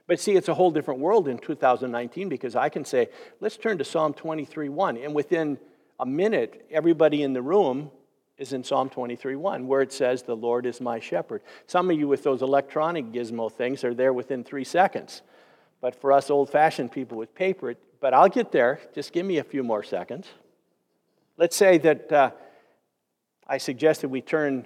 But 0.09 0.19
see, 0.19 0.35
it's 0.35 0.47
a 0.47 0.55
whole 0.55 0.71
different 0.71 1.01
world 1.01 1.27
in 1.27 1.37
2019 1.37 2.29
because 2.29 2.55
I 2.55 2.67
can 2.69 2.83
say, 2.83 3.09
let's 3.41 3.57
turn 3.57 3.77
to 3.77 3.85
Psalm 3.85 4.15
23 4.15 4.67
1. 4.67 4.97
And 4.97 5.13
within 5.13 5.59
a 5.99 6.05
minute, 6.05 6.65
everybody 6.71 7.21
in 7.21 7.33
the 7.33 7.43
room 7.43 7.91
is 8.39 8.51
in 8.51 8.63
Psalm 8.63 8.89
23 8.89 9.35
1, 9.35 9.67
where 9.67 9.81
it 9.81 9.93
says, 9.93 10.23
The 10.23 10.35
Lord 10.35 10.65
is 10.65 10.81
my 10.81 10.99
shepherd. 10.99 11.43
Some 11.67 11.91
of 11.91 11.99
you 11.99 12.07
with 12.07 12.23
those 12.23 12.41
electronic 12.41 13.11
gizmo 13.11 13.51
things 13.51 13.83
are 13.83 13.93
there 13.93 14.11
within 14.11 14.43
three 14.43 14.63
seconds. 14.63 15.21
But 15.79 15.93
for 15.93 16.11
us 16.11 16.31
old 16.31 16.49
fashioned 16.49 16.91
people 16.91 17.15
with 17.15 17.35
paper, 17.35 17.75
but 18.01 18.15
I'll 18.15 18.29
get 18.29 18.51
there. 18.51 18.79
Just 18.95 19.13
give 19.13 19.27
me 19.27 19.37
a 19.37 19.43
few 19.43 19.61
more 19.61 19.83
seconds. 19.83 20.27
Let's 21.37 21.55
say 21.55 21.77
that 21.77 22.11
uh, 22.11 22.31
I 23.45 23.59
suggested 23.59 24.09
we 24.09 24.21
turn 24.21 24.65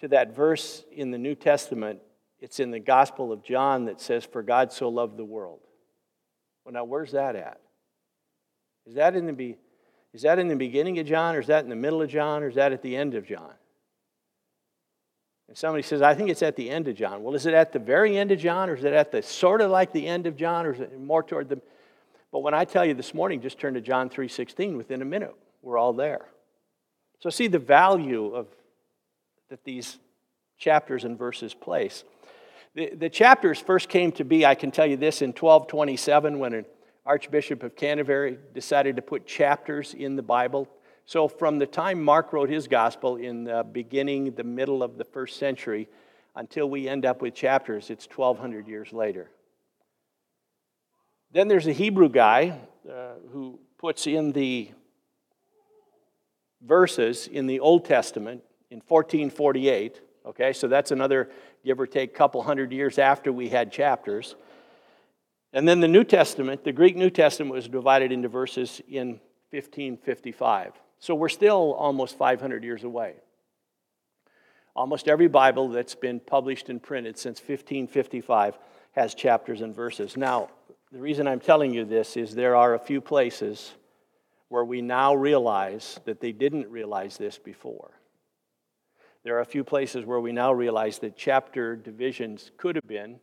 to 0.00 0.08
that 0.08 0.34
verse 0.34 0.82
in 0.90 1.12
the 1.12 1.18
New 1.18 1.36
Testament. 1.36 2.00
It's 2.40 2.60
in 2.60 2.70
the 2.70 2.80
Gospel 2.80 3.32
of 3.32 3.42
John 3.42 3.86
that 3.86 4.00
says, 4.00 4.24
For 4.24 4.42
God 4.42 4.72
so 4.72 4.88
loved 4.88 5.16
the 5.16 5.24
world. 5.24 5.60
Well, 6.64 6.72
now, 6.72 6.84
where's 6.84 7.12
that 7.12 7.34
at? 7.34 7.60
Is 8.86 8.94
that 8.94 9.16
in 9.16 9.26
the, 9.26 9.32
be, 9.32 9.56
is 10.12 10.22
that 10.22 10.38
in 10.38 10.48
the 10.48 10.56
beginning 10.56 10.98
of 10.98 11.06
John, 11.06 11.34
or 11.34 11.40
is 11.40 11.48
that 11.48 11.64
in 11.64 11.70
the 11.70 11.76
middle 11.76 12.00
of 12.00 12.08
John, 12.08 12.42
or 12.42 12.48
is 12.48 12.54
that 12.54 12.72
at 12.72 12.82
the 12.82 12.96
end 12.96 13.14
of 13.14 13.26
John? 13.26 13.52
And 15.48 15.56
somebody 15.56 15.82
says, 15.82 16.02
I 16.02 16.14
think 16.14 16.30
it's 16.30 16.42
at 16.42 16.56
the 16.56 16.68
end 16.70 16.88
of 16.88 16.94
John. 16.94 17.22
Well, 17.22 17.34
is 17.34 17.46
it 17.46 17.54
at 17.54 17.72
the 17.72 17.78
very 17.78 18.16
end 18.16 18.30
of 18.30 18.38
John, 18.38 18.68
or 18.70 18.74
is 18.74 18.84
it 18.84 18.92
at 18.92 19.10
the 19.10 19.22
sort 19.22 19.60
of 19.60 19.70
like 19.70 19.92
the 19.92 20.06
end 20.06 20.26
of 20.26 20.36
John, 20.36 20.66
or 20.66 20.74
is 20.74 20.80
it 20.80 20.98
more 20.98 21.22
toward 21.22 21.48
the. 21.48 21.60
But 22.30 22.40
when 22.40 22.54
I 22.54 22.64
tell 22.64 22.84
you 22.84 22.94
this 22.94 23.14
morning, 23.14 23.40
just 23.40 23.58
turn 23.58 23.74
to 23.74 23.80
John 23.80 24.10
3.16 24.10 24.76
within 24.76 25.00
a 25.00 25.06
minute. 25.06 25.34
We're 25.62 25.78
all 25.78 25.94
there. 25.94 26.26
So 27.20 27.30
see 27.30 27.48
the 27.48 27.58
value 27.58 28.34
of 28.34 28.46
that 29.48 29.64
these 29.64 29.98
chapters 30.58 31.04
and 31.04 31.18
verses 31.18 31.54
place. 31.54 32.04
The, 32.78 32.94
the 32.94 33.10
chapters 33.10 33.58
first 33.58 33.88
came 33.88 34.12
to 34.12 34.24
be, 34.24 34.46
I 34.46 34.54
can 34.54 34.70
tell 34.70 34.86
you 34.86 34.96
this, 34.96 35.20
in 35.20 35.30
1227 35.30 36.38
when 36.38 36.52
an 36.52 36.64
Archbishop 37.04 37.64
of 37.64 37.74
Canterbury 37.74 38.38
decided 38.54 38.94
to 38.94 39.02
put 39.02 39.26
chapters 39.26 39.94
in 39.94 40.14
the 40.14 40.22
Bible. 40.22 40.68
So 41.04 41.26
from 41.26 41.58
the 41.58 41.66
time 41.66 42.00
Mark 42.00 42.32
wrote 42.32 42.48
his 42.48 42.68
gospel 42.68 43.16
in 43.16 43.42
the 43.42 43.64
beginning, 43.64 44.30
the 44.30 44.44
middle 44.44 44.84
of 44.84 44.96
the 44.96 45.02
first 45.02 45.40
century, 45.40 45.88
until 46.36 46.70
we 46.70 46.88
end 46.88 47.04
up 47.04 47.20
with 47.20 47.34
chapters, 47.34 47.90
it's 47.90 48.06
1,200 48.06 48.68
years 48.68 48.92
later. 48.92 49.28
Then 51.32 51.48
there's 51.48 51.66
a 51.66 51.72
Hebrew 51.72 52.08
guy 52.08 52.60
uh, 52.88 53.14
who 53.32 53.58
puts 53.78 54.06
in 54.06 54.30
the 54.30 54.70
verses 56.62 57.26
in 57.26 57.48
the 57.48 57.58
Old 57.58 57.86
Testament 57.86 58.44
in 58.70 58.82
1448. 58.86 60.00
Okay, 60.26 60.52
so 60.52 60.68
that's 60.68 60.90
another 60.90 61.30
give 61.64 61.80
or 61.80 61.86
take 61.86 62.10
a 62.10 62.14
couple 62.14 62.42
hundred 62.42 62.72
years 62.72 62.98
after 62.98 63.32
we 63.32 63.48
had 63.48 63.72
chapters. 63.72 64.34
And 65.52 65.66
then 65.66 65.80
the 65.80 65.88
New 65.88 66.04
Testament, 66.04 66.64
the 66.64 66.72
Greek 66.72 66.96
New 66.96 67.10
Testament, 67.10 67.54
was 67.54 67.68
divided 67.68 68.12
into 68.12 68.28
verses 68.28 68.80
in 68.88 69.20
1555. 69.50 70.72
So 71.00 71.14
we're 71.14 71.28
still 71.28 71.74
almost 71.74 72.18
500 72.18 72.64
years 72.64 72.84
away. 72.84 73.14
Almost 74.76 75.08
every 75.08 75.28
Bible 75.28 75.68
that's 75.68 75.94
been 75.94 76.20
published 76.20 76.68
and 76.68 76.82
printed 76.82 77.18
since 77.18 77.40
1555 77.40 78.58
has 78.92 79.14
chapters 79.14 79.60
and 79.60 79.74
verses. 79.74 80.16
Now, 80.16 80.50
the 80.92 81.00
reason 81.00 81.26
I'm 81.26 81.40
telling 81.40 81.74
you 81.74 81.84
this 81.84 82.16
is 82.16 82.34
there 82.34 82.56
are 82.56 82.74
a 82.74 82.78
few 82.78 83.00
places 83.00 83.72
where 84.48 84.64
we 84.64 84.80
now 84.80 85.14
realize 85.14 86.00
that 86.04 86.20
they 86.20 86.32
didn't 86.32 86.70
realize 86.70 87.16
this 87.16 87.38
before. 87.38 87.90
There 89.24 89.36
are 89.36 89.40
a 89.40 89.46
few 89.46 89.64
places 89.64 90.04
where 90.04 90.20
we 90.20 90.32
now 90.32 90.52
realize 90.52 90.98
that 91.00 91.16
chapter 91.16 91.76
divisions 91.76 92.50
could 92.56 92.76
have 92.76 92.86
been, 92.86 93.18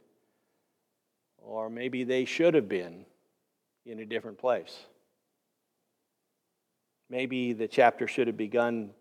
or 1.38 1.70
maybe 1.70 2.04
they 2.04 2.26
should 2.26 2.54
have 2.54 2.68
been, 2.68 3.06
in 3.86 4.00
a 4.00 4.06
different 4.06 4.38
place. 4.38 4.86
Maybe 7.10 7.54
the 7.54 7.68
chapter 7.68 8.08
should 8.08 8.28
have 8.28 8.38
begun 8.38 8.92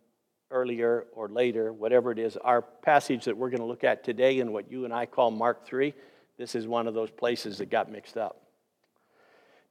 earlier 0.50 1.06
or 1.12 1.28
later, 1.28 1.72
whatever 1.72 2.12
it 2.12 2.18
is. 2.18 2.36
Our 2.36 2.62
passage 2.62 3.24
that 3.24 3.36
we're 3.36 3.50
going 3.50 3.60
to 3.60 3.66
look 3.66 3.82
at 3.82 4.04
today 4.04 4.40
in 4.40 4.52
what 4.52 4.70
you 4.70 4.84
and 4.84 4.92
I 4.92 5.06
call 5.06 5.30
Mark 5.30 5.66
3, 5.66 5.94
this 6.36 6.54
is 6.54 6.66
one 6.66 6.86
of 6.86 6.94
those 6.94 7.10
places 7.10 7.58
that 7.58 7.70
got 7.70 7.90
mixed 7.90 8.16
up. 8.16 8.42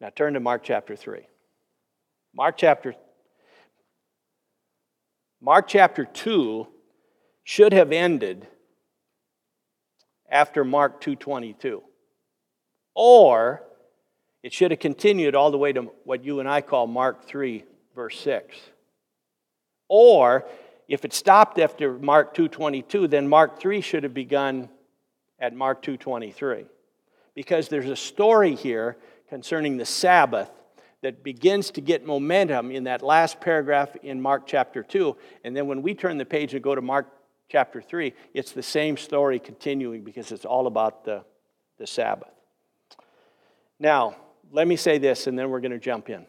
Now 0.01 0.09
turn 0.09 0.33
to 0.33 0.39
Mark 0.39 0.63
chapter 0.63 0.95
3. 0.95 1.21
Mark 2.35 2.57
chapter 2.57 2.95
Mark 5.39 5.67
chapter 5.67 6.05
2 6.05 6.67
should 7.43 7.73
have 7.73 7.91
ended 7.91 8.47
after 10.29 10.63
Mark 10.63 11.01
2:22. 11.01 11.83
Or 12.95 13.63
it 14.41 14.53
should 14.53 14.71
have 14.71 14.79
continued 14.79 15.35
all 15.35 15.51
the 15.51 15.57
way 15.57 15.73
to 15.73 15.91
what 16.03 16.23
you 16.23 16.39
and 16.39 16.49
I 16.49 16.61
call 16.61 16.87
Mark 16.87 17.25
3 17.25 17.63
verse 17.95 18.19
6. 18.19 18.57
Or 19.87 20.45
if 20.87 21.05
it 21.05 21.13
stopped 21.13 21.59
after 21.59 21.93
Mark 21.99 22.33
2:22, 22.33 23.07
then 23.07 23.27
Mark 23.27 23.59
3 23.59 23.81
should 23.81 24.03
have 24.03 24.13
begun 24.13 24.69
at 25.39 25.53
Mark 25.53 25.81
2:23. 25.81 26.65
Because 27.35 27.67
there's 27.67 27.89
a 27.89 27.95
story 27.95 28.55
here 28.55 28.97
concerning 29.27 29.77
the 29.77 29.85
Sabbath 29.85 30.51
that 31.01 31.23
begins 31.23 31.71
to 31.71 31.81
get 31.81 32.05
momentum 32.05 32.71
in 32.71 32.85
that 32.85 33.01
last 33.01 33.41
paragraph 33.41 33.95
in 34.03 34.21
Mark 34.21 34.43
chapter 34.45 34.83
2. 34.83 35.17
And 35.43 35.55
then 35.55 35.67
when 35.67 35.81
we 35.81 35.93
turn 35.93 36.17
the 36.17 36.25
page 36.25 36.53
and 36.53 36.63
go 36.63 36.75
to 36.75 36.81
Mark 36.81 37.07
chapter 37.53 37.83
3, 37.83 38.15
it's 38.33 38.51
the 38.51 38.63
same 38.63 38.97
story 38.97 39.37
continuing 39.37 40.03
because 40.03 40.31
it's 40.31 40.43
all 40.43 40.65
about 40.65 41.05
the, 41.05 41.23
the 41.77 41.85
Sabbath. 41.85 42.31
Now, 43.79 44.15
let 44.51 44.67
me 44.67 44.75
say 44.75 44.97
this 44.97 45.27
and 45.27 45.37
then 45.37 45.51
we're 45.51 45.59
going 45.59 45.71
to 45.71 45.77
jump 45.77 46.09
in. 46.09 46.25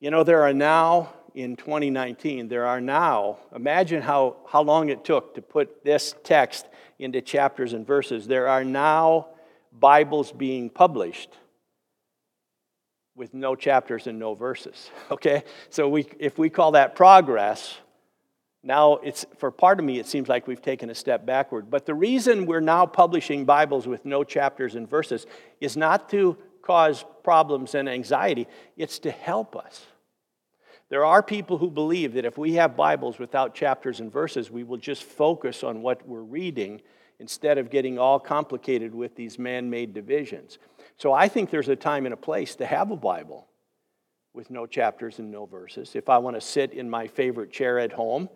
You 0.00 0.10
know, 0.10 0.24
there 0.24 0.42
are 0.42 0.54
now, 0.54 1.12
in 1.34 1.54
2019, 1.56 2.48
there 2.48 2.64
are 2.64 2.80
now, 2.80 3.36
imagine 3.54 4.00
how, 4.00 4.36
how 4.48 4.62
long 4.62 4.88
it 4.88 5.04
took 5.04 5.34
to 5.34 5.42
put 5.42 5.84
this 5.84 6.14
text 6.24 6.66
into 6.98 7.20
chapters 7.20 7.74
and 7.74 7.86
verses. 7.86 8.26
There 8.26 8.48
are 8.48 8.64
now 8.64 9.26
Bibles 9.70 10.32
being 10.32 10.70
published 10.70 11.36
with 13.14 13.34
no 13.34 13.54
chapters 13.54 14.06
and 14.06 14.18
no 14.18 14.34
verses. 14.34 14.90
Okay? 15.10 15.44
So 15.68 15.90
we, 15.90 16.06
if 16.18 16.38
we 16.38 16.48
call 16.48 16.72
that 16.72 16.96
progress, 16.96 17.76
now 18.62 18.94
it's 18.96 19.24
for 19.38 19.50
part 19.50 19.78
of 19.78 19.84
me 19.84 19.98
it 19.98 20.06
seems 20.06 20.28
like 20.28 20.46
we've 20.46 20.62
taken 20.62 20.90
a 20.90 20.94
step 20.94 21.24
backward. 21.24 21.70
But 21.70 21.86
the 21.86 21.94
reason 21.94 22.46
we're 22.46 22.60
now 22.60 22.86
publishing 22.86 23.44
Bibles 23.44 23.86
with 23.86 24.04
no 24.04 24.24
chapters 24.24 24.74
and 24.74 24.88
verses 24.88 25.26
is 25.60 25.76
not 25.76 26.08
to 26.10 26.36
cause 26.62 27.04
problems 27.22 27.74
and 27.74 27.88
anxiety, 27.88 28.46
it's 28.76 28.98
to 29.00 29.10
help 29.10 29.56
us. 29.56 29.86
There 30.90 31.04
are 31.04 31.22
people 31.22 31.58
who 31.58 31.70
believe 31.70 32.14
that 32.14 32.24
if 32.24 32.38
we 32.38 32.54
have 32.54 32.76
Bibles 32.76 33.18
without 33.18 33.54
chapters 33.54 34.00
and 34.00 34.12
verses, 34.12 34.50
we 34.50 34.64
will 34.64 34.78
just 34.78 35.02
focus 35.02 35.62
on 35.62 35.82
what 35.82 36.06
we're 36.08 36.22
reading 36.22 36.80
instead 37.20 37.58
of 37.58 37.70
getting 37.70 37.98
all 37.98 38.18
complicated 38.18 38.94
with 38.94 39.14
these 39.14 39.38
man 39.38 39.68
made 39.68 39.92
divisions. 39.92 40.58
So 40.96 41.12
I 41.12 41.28
think 41.28 41.50
there's 41.50 41.68
a 41.68 41.76
time 41.76 42.06
and 42.06 42.14
a 42.14 42.18
place 42.18 42.56
to 42.56 42.66
have 42.66 42.90
a 42.90 42.96
Bible 42.96 43.48
with 44.32 44.50
no 44.50 44.66
chapters 44.66 45.18
and 45.18 45.30
no 45.30 45.46
verses. 45.46 45.94
If 45.94 46.08
I 46.08 46.18
want 46.18 46.36
to 46.36 46.40
sit 46.40 46.72
in 46.72 46.88
my 46.88 47.06
favorite 47.06 47.52
chair 47.52 47.78
at 47.78 47.92
home 47.92 48.28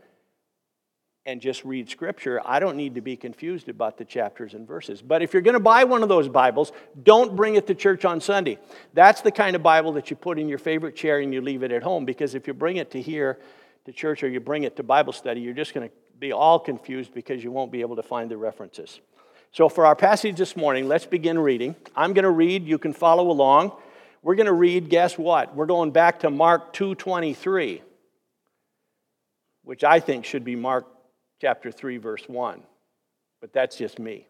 and 1.24 1.40
just 1.40 1.64
read 1.64 1.88
scripture, 1.88 2.40
I 2.44 2.58
don't 2.58 2.76
need 2.76 2.96
to 2.96 3.00
be 3.00 3.16
confused 3.16 3.68
about 3.68 3.96
the 3.96 4.04
chapters 4.04 4.54
and 4.54 4.66
verses. 4.66 5.02
But 5.02 5.22
if 5.22 5.32
you're 5.32 5.42
going 5.42 5.54
to 5.54 5.60
buy 5.60 5.84
one 5.84 6.02
of 6.02 6.08
those 6.08 6.28
Bibles, 6.28 6.72
don't 7.02 7.36
bring 7.36 7.54
it 7.54 7.66
to 7.68 7.74
church 7.74 8.04
on 8.04 8.20
Sunday. 8.20 8.58
That's 8.92 9.20
the 9.20 9.30
kind 9.30 9.54
of 9.54 9.62
Bible 9.62 9.92
that 9.92 10.10
you 10.10 10.16
put 10.16 10.38
in 10.38 10.48
your 10.48 10.58
favorite 10.58 10.96
chair 10.96 11.20
and 11.20 11.32
you 11.32 11.40
leave 11.40 11.62
it 11.62 11.70
at 11.70 11.82
home 11.82 12.04
because 12.04 12.34
if 12.34 12.46
you 12.46 12.54
bring 12.54 12.76
it 12.76 12.90
to 12.92 13.00
here, 13.00 13.38
to 13.84 13.92
church, 13.92 14.22
or 14.22 14.28
you 14.28 14.40
bring 14.40 14.64
it 14.64 14.76
to 14.76 14.82
Bible 14.82 15.12
study, 15.12 15.40
you're 15.40 15.54
just 15.54 15.74
going 15.74 15.88
to 15.88 15.94
be 16.18 16.32
all 16.32 16.58
confused 16.58 17.12
because 17.14 17.42
you 17.42 17.50
won't 17.50 17.72
be 17.72 17.80
able 17.80 17.96
to 17.96 18.02
find 18.02 18.30
the 18.30 18.36
references. 18.36 19.00
So 19.52 19.68
for 19.68 19.86
our 19.86 19.96
passage 19.96 20.36
this 20.36 20.56
morning, 20.56 20.88
let's 20.88 21.04
begin 21.04 21.38
reading. 21.38 21.76
I'm 21.94 22.14
going 22.14 22.24
to 22.24 22.30
read, 22.30 22.66
you 22.66 22.78
can 22.78 22.92
follow 22.92 23.30
along. 23.30 23.72
We're 24.22 24.36
going 24.36 24.46
to 24.46 24.52
read, 24.52 24.88
guess 24.88 25.18
what? 25.18 25.54
We're 25.54 25.66
going 25.66 25.90
back 25.90 26.20
to 26.20 26.30
Mark 26.30 26.72
2:23, 26.74 27.82
which 29.64 29.82
I 29.84 30.00
think 30.00 30.24
should 30.24 30.44
be 30.44 30.54
Mark 30.54 30.86
chapter 31.42 31.72
3 31.72 31.96
verse 31.96 32.22
1. 32.28 32.62
But 33.40 33.52
that's 33.52 33.76
just 33.76 33.98
me. 33.98 34.28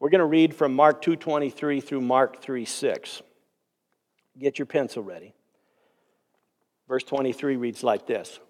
We're 0.00 0.10
going 0.10 0.18
to 0.18 0.24
read 0.24 0.52
from 0.52 0.74
Mark 0.74 1.00
2:23 1.00 1.80
through 1.80 2.00
Mark 2.00 2.42
3:6. 2.42 3.22
Get 4.36 4.58
your 4.58 4.66
pencil 4.66 5.04
ready. 5.04 5.32
Verse 6.88 7.04
23 7.04 7.54
reads 7.54 7.84
like 7.84 8.08
this. 8.08 8.40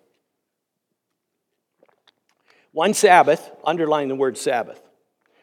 One 2.72 2.94
Sabbath, 2.94 3.52
underline 3.62 4.08
the 4.08 4.14
word 4.14 4.38
Sabbath. 4.38 4.80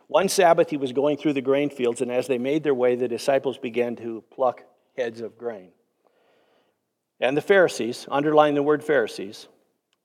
One 0.08 0.28
Sabbath 0.28 0.72
he 0.72 0.78
was 0.78 0.94
going 0.94 1.18
through 1.18 1.34
the 1.34 1.42
grain 1.42 1.70
fields 1.70 2.02
and 2.02 2.12
as 2.12 2.26
they 2.26 2.40
made 2.40 2.64
their 2.64 2.74
way 2.74 2.96
the 2.96 3.08
disciples 3.08 3.60
began 3.60 3.96
to 3.98 4.24
pluck 4.32 4.64
heads 4.98 5.22
of 5.22 5.38
grain. 5.38 5.70
And 7.20 7.38
the 7.38 7.42
Pharisees, 7.42 8.08
underline 8.10 8.56
the 8.56 8.64
word 8.64 8.84
Pharisees, 8.84 9.48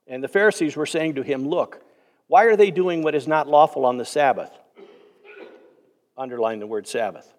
and 0.07 0.23
the 0.23 0.29
Pharisees 0.29 0.77
were 0.77 0.85
saying 0.85 1.15
to 1.15 1.23
him, 1.23 1.49
Look, 1.49 1.83
why 2.29 2.45
are 2.45 2.57
they 2.57 2.71
doing 2.71 3.03
what 3.03 3.15
is 3.15 3.29
not 3.29 3.49
lawful 3.49 3.85
on 3.85 3.99
the 3.99 4.05
Sabbath? 4.05 4.51
Underline 6.17 6.59
the 6.59 6.67
word 6.67 6.87
Sabbath. 6.87 7.33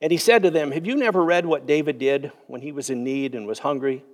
And 0.00 0.12
he 0.12 0.18
said 0.18 0.42
to 0.42 0.50
them, 0.50 0.70
Have 0.70 0.86
you 0.86 0.96
never 0.96 1.24
read 1.24 1.46
what 1.46 1.66
David 1.66 1.98
did 1.98 2.30
when 2.46 2.60
he 2.60 2.72
was 2.72 2.90
in 2.90 3.04
need 3.04 3.34
and 3.34 3.46
was 3.46 3.60
hungry? 3.60 4.04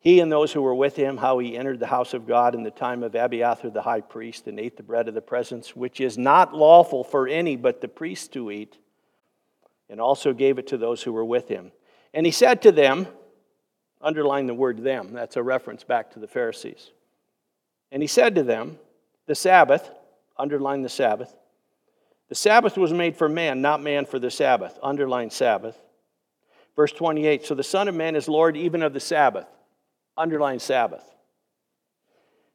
He 0.00 0.20
and 0.20 0.30
those 0.30 0.52
who 0.52 0.62
were 0.62 0.74
with 0.74 0.94
him, 0.94 1.16
how 1.16 1.38
he 1.40 1.56
entered 1.56 1.80
the 1.80 1.86
house 1.88 2.14
of 2.14 2.26
God 2.26 2.54
in 2.54 2.62
the 2.62 2.70
time 2.70 3.02
of 3.02 3.16
Abiathar 3.16 3.70
the 3.70 3.82
high 3.82 4.00
priest 4.00 4.46
and 4.46 4.60
ate 4.60 4.76
the 4.76 4.82
bread 4.84 5.08
of 5.08 5.14
the 5.14 5.20
presence, 5.20 5.74
which 5.74 6.00
is 6.00 6.16
not 6.16 6.54
lawful 6.54 7.02
for 7.02 7.26
any 7.26 7.56
but 7.56 7.80
the 7.80 7.88
priests 7.88 8.28
to 8.28 8.50
eat, 8.50 8.78
and 9.90 10.00
also 10.00 10.32
gave 10.32 10.58
it 10.58 10.68
to 10.68 10.78
those 10.78 11.02
who 11.02 11.12
were 11.12 11.24
with 11.24 11.48
him. 11.48 11.72
And 12.14 12.24
he 12.24 12.32
said 12.32 12.62
to 12.62 12.70
them, 12.70 13.08
underline 14.00 14.46
the 14.46 14.54
word 14.54 14.84
them, 14.84 15.12
that's 15.12 15.36
a 15.36 15.42
reference 15.42 15.82
back 15.82 16.12
to 16.12 16.20
the 16.20 16.28
Pharisees. 16.28 16.92
And 17.90 18.02
he 18.02 18.06
said 18.06 18.34
to 18.34 18.42
them, 18.42 18.78
The 19.26 19.34
Sabbath, 19.34 19.90
underline 20.36 20.82
the 20.82 20.88
Sabbath, 20.88 21.34
the 22.28 22.34
Sabbath 22.34 22.76
was 22.76 22.92
made 22.92 23.16
for 23.16 23.28
man, 23.28 23.62
not 23.62 23.82
man 23.82 24.04
for 24.04 24.18
the 24.18 24.30
Sabbath, 24.30 24.78
underline 24.82 25.30
Sabbath. 25.30 25.78
Verse 26.76 26.92
28 26.92 27.46
So 27.46 27.54
the 27.54 27.62
Son 27.62 27.88
of 27.88 27.94
Man 27.94 28.14
is 28.14 28.28
Lord 28.28 28.56
even 28.56 28.82
of 28.82 28.92
the 28.92 29.00
Sabbath, 29.00 29.46
underline 30.16 30.58
Sabbath. 30.58 31.02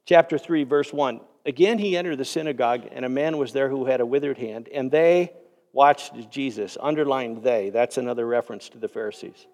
Chapter 0.05 0.37
3, 0.37 0.63
verse 0.63 0.93
1 0.93 1.21
Again 1.45 1.79
he 1.79 1.97
entered 1.97 2.17
the 2.17 2.25
synagogue, 2.25 2.87
and 2.91 3.03
a 3.03 3.09
man 3.09 3.37
was 3.37 3.51
there 3.51 3.69
who 3.69 3.85
had 3.85 3.99
a 3.99 4.05
withered 4.05 4.37
hand, 4.37 4.69
and 4.73 4.91
they 4.91 5.33
watched 5.73 6.29
Jesus, 6.29 6.77
underlined 6.79 7.43
they. 7.43 7.71
That's 7.71 7.97
another 7.97 8.27
reference 8.27 8.69
to 8.69 8.77
the 8.77 8.87
Pharisees. 8.87 9.47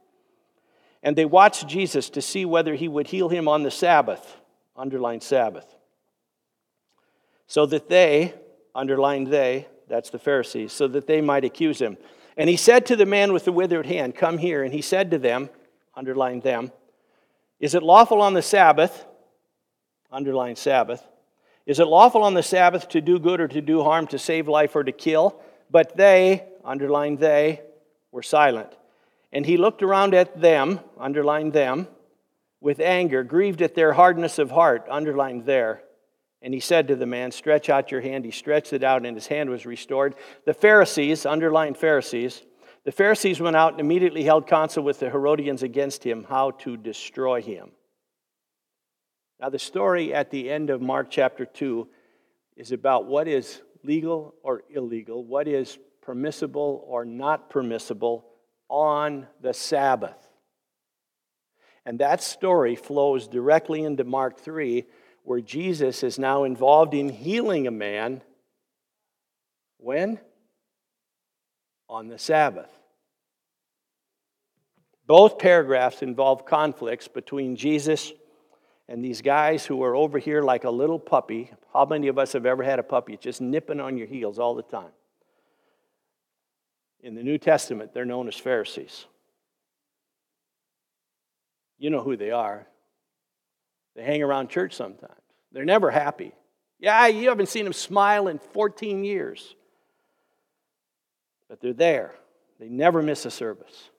And 1.01 1.15
they 1.15 1.25
watched 1.25 1.65
Jesus 1.67 2.09
to 2.11 2.21
see 2.21 2.43
whether 2.43 2.75
he 2.75 2.89
would 2.89 3.07
heal 3.07 3.29
him 3.29 3.47
on 3.47 3.63
the 3.63 3.71
Sabbath 3.71 4.35
underline 4.79 5.21
Sabbath. 5.21 5.75
So 7.47 7.65
that 7.65 7.89
they, 7.89 8.33
underlined 8.73 9.27
they, 9.27 9.67
that's 9.87 10.09
the 10.09 10.19
Pharisees, 10.19 10.71
so 10.71 10.87
that 10.87 11.07
they 11.07 11.19
might 11.19 11.43
accuse 11.43 11.79
him. 11.79 11.97
And 12.37 12.49
he 12.49 12.55
said 12.55 12.85
to 12.87 12.95
the 12.95 13.05
man 13.05 13.33
with 13.33 13.45
the 13.45 13.51
withered 13.51 13.87
hand, 13.87 14.15
Come 14.15 14.37
here. 14.37 14.63
And 14.63 14.73
he 14.73 14.81
said 14.81 15.11
to 15.11 15.17
them, 15.17 15.49
underline 15.95 16.39
them, 16.39 16.71
Is 17.59 17.75
it 17.75 17.83
lawful 17.83 18.21
on 18.21 18.33
the 18.33 18.41
Sabbath, 18.41 19.05
underline 20.11 20.55
Sabbath, 20.55 21.03
is 21.65 21.79
it 21.79 21.85
lawful 21.85 22.23
on 22.23 22.33
the 22.33 22.41
Sabbath 22.41 22.87
to 22.89 23.01
do 23.01 23.19
good 23.19 23.39
or 23.39 23.47
to 23.47 23.61
do 23.61 23.83
harm, 23.83 24.07
to 24.07 24.17
save 24.17 24.47
life 24.47 24.75
or 24.75 24.83
to 24.83 24.91
kill? 24.91 25.39
But 25.69 25.95
they, 25.95 26.43
underline 26.63 27.17
they, 27.17 27.61
were 28.11 28.23
silent. 28.23 28.75
And 29.31 29.45
he 29.45 29.57
looked 29.57 29.83
around 29.83 30.15
at 30.15 30.41
them, 30.41 30.79
underline 30.97 31.51
them, 31.51 31.87
with 32.61 32.79
anger, 32.79 33.23
grieved 33.23 33.61
at 33.61 33.75
their 33.75 33.93
hardness 33.93 34.39
of 34.39 34.51
heart, 34.51 34.85
underlined 34.89 35.45
there. 35.45 35.81
And 36.41 36.53
he 36.53 36.59
said 36.59 36.87
to 36.87 36.95
the 36.95 37.05
man, 37.05 37.31
Stretch 37.31 37.69
out 37.69 37.91
your 37.91 38.01
hand. 38.01 38.25
He 38.25 38.31
stretched 38.31 38.73
it 38.73 38.83
out, 38.83 39.05
and 39.05 39.15
his 39.15 39.27
hand 39.27 39.49
was 39.49 39.65
restored. 39.65 40.15
The 40.45 40.53
Pharisees, 40.53 41.25
underlined 41.25 41.77
Pharisees, 41.77 42.43
the 42.85 42.91
Pharisees 42.91 43.41
went 43.41 43.55
out 43.55 43.73
and 43.73 43.81
immediately 43.81 44.23
held 44.23 44.47
counsel 44.47 44.83
with 44.83 44.99
the 44.99 45.09
Herodians 45.09 45.63
against 45.63 46.03
him, 46.03 46.25
how 46.27 46.51
to 46.51 46.77
destroy 46.77 47.41
him. 47.41 47.71
Now, 49.39 49.49
the 49.49 49.59
story 49.59 50.13
at 50.13 50.31
the 50.31 50.49
end 50.49 50.69
of 50.69 50.81
Mark 50.81 51.07
chapter 51.09 51.45
2 51.45 51.87
is 52.55 52.71
about 52.71 53.05
what 53.05 53.27
is 53.27 53.61
legal 53.83 54.35
or 54.43 54.63
illegal, 54.69 55.23
what 55.23 55.47
is 55.47 55.77
permissible 56.01 56.83
or 56.87 57.05
not 57.05 57.49
permissible 57.49 58.25
on 58.69 59.27
the 59.41 59.53
Sabbath. 59.53 60.28
And 61.89 61.97
that 62.01 62.21
story 62.21 62.75
flows 62.75 63.27
directly 63.27 63.83
into 63.83 64.03
Mark 64.03 64.39
3, 64.39 64.85
where 65.23 65.41
Jesus 65.41 66.03
is 66.03 66.19
now 66.19 66.43
involved 66.43 66.93
in 66.93 67.09
healing 67.09 67.65
a 67.65 67.71
man. 67.71 68.21
When? 69.79 70.19
On 71.89 72.07
the 72.07 72.19
Sabbath. 72.19 72.69
Both 75.07 75.39
paragraphs 75.39 76.03
involve 76.03 76.45
conflicts 76.45 77.07
between 77.07 77.55
Jesus 77.55 78.13
and 78.87 79.03
these 79.03 79.23
guys 79.23 79.65
who 79.65 79.81
are 79.81 79.95
over 79.95 80.19
here 80.19 80.43
like 80.43 80.65
a 80.65 80.69
little 80.69 80.99
puppy. 80.99 81.49
How 81.73 81.85
many 81.85 82.07
of 82.07 82.19
us 82.19 82.33
have 82.33 82.45
ever 82.45 82.61
had 82.61 82.77
a 82.77 82.83
puppy 82.83 83.17
just 83.17 83.41
nipping 83.41 83.79
on 83.79 83.97
your 83.97 84.05
heels 84.05 84.37
all 84.37 84.53
the 84.53 84.61
time? 84.61 84.91
In 87.01 87.15
the 87.15 87.23
New 87.23 87.39
Testament, 87.39 87.95
they're 87.95 88.05
known 88.05 88.27
as 88.27 88.35
Pharisees. 88.35 89.07
You 91.79 91.89
know 91.89 92.01
who 92.01 92.15
they 92.15 92.31
are. 92.31 92.67
They 93.95 94.03
hang 94.03 94.21
around 94.21 94.49
church 94.49 94.75
sometimes. 94.75 95.13
They're 95.51 95.65
never 95.65 95.89
happy. 95.89 96.33
Yeah, 96.79 97.07
you 97.07 97.29
haven't 97.29 97.49
seen 97.49 97.63
them 97.63 97.73
smile 97.73 98.27
in 98.27 98.37
14 98.37 99.03
years. 99.03 99.55
But 101.49 101.59
they're 101.61 101.73
there. 101.73 102.13
They 102.59 102.69
never 102.69 103.01
miss 103.01 103.25
a 103.25 103.31
service. 103.31 103.89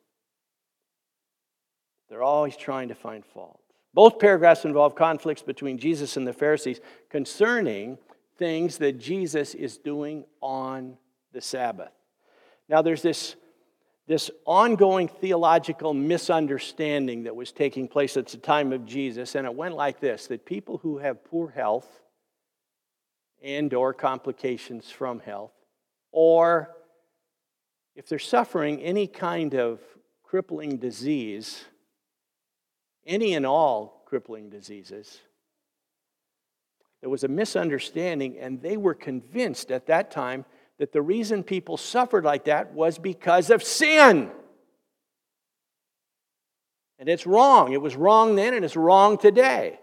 They're 2.09 2.23
always 2.23 2.57
trying 2.57 2.89
to 2.89 2.95
find 2.95 3.25
fault. 3.25 3.61
Both 3.93 4.19
paragraphs 4.19 4.65
involve 4.65 4.95
conflicts 4.95 5.43
between 5.43 5.79
Jesus 5.79 6.17
and 6.17 6.27
the 6.27 6.33
Pharisees 6.33 6.81
concerning 7.09 7.99
things 8.37 8.79
that 8.79 8.99
Jesus 8.99 9.55
is 9.55 9.79
doing 9.79 10.25
on 10.41 10.97
the 11.33 11.41
Sabbath. 11.41 11.93
Now, 12.69 12.83
there's 12.83 13.03
this 13.03 13.35
this 14.11 14.29
ongoing 14.45 15.07
theological 15.07 15.95
misunderstanding 15.95 17.23
that 17.23 17.37
was 17.37 17.53
taking 17.53 17.87
place 17.87 18.17
at 18.17 18.27
the 18.27 18.39
time 18.39 18.73
of 18.73 18.85
Jesus 18.85 19.37
and 19.37 19.47
it 19.47 19.55
went 19.55 19.77
like 19.77 20.01
this 20.01 20.27
that 20.27 20.45
people 20.45 20.79
who 20.79 20.99
have 20.99 21.25
poor 21.25 21.49
health 21.49 21.87
and 23.41 23.73
or 23.73 23.95
complications 23.95 24.91
from 24.91 25.21
health 25.21 25.53
or 26.11 26.75
if 27.95 28.09
they're 28.09 28.19
suffering 28.19 28.83
any 28.83 29.07
kind 29.07 29.55
of 29.55 29.79
crippling 30.25 30.79
disease 30.79 31.65
any 33.07 33.35
and 33.35 33.47
all 33.47 34.03
crippling 34.07 34.51
diseases 34.51 35.21
there 37.01 37.11
was 37.11 37.23
a 37.23 37.29
misunderstanding 37.29 38.41
and 38.41 38.61
they 38.61 38.77
were 38.77 38.93
convinced 38.93 39.71
at 39.71 39.87
that 39.87 40.11
time 40.11 40.45
that 40.81 40.93
the 40.93 41.03
reason 41.03 41.43
people 41.43 41.77
suffered 41.77 42.25
like 42.25 42.47
that 42.47 42.73
was 42.73 42.97
because 42.97 43.51
of 43.51 43.63
sin. 43.63 44.31
And 46.99 47.07
it's 47.07 47.27
wrong. 47.27 47.75
It 47.75 47.83
was 47.83 47.97
wrong 47.97 48.35
then 48.35 48.55
and 48.55 48.65
it's 48.65 48.77
wrong 48.77 49.19
today. 49.19 49.79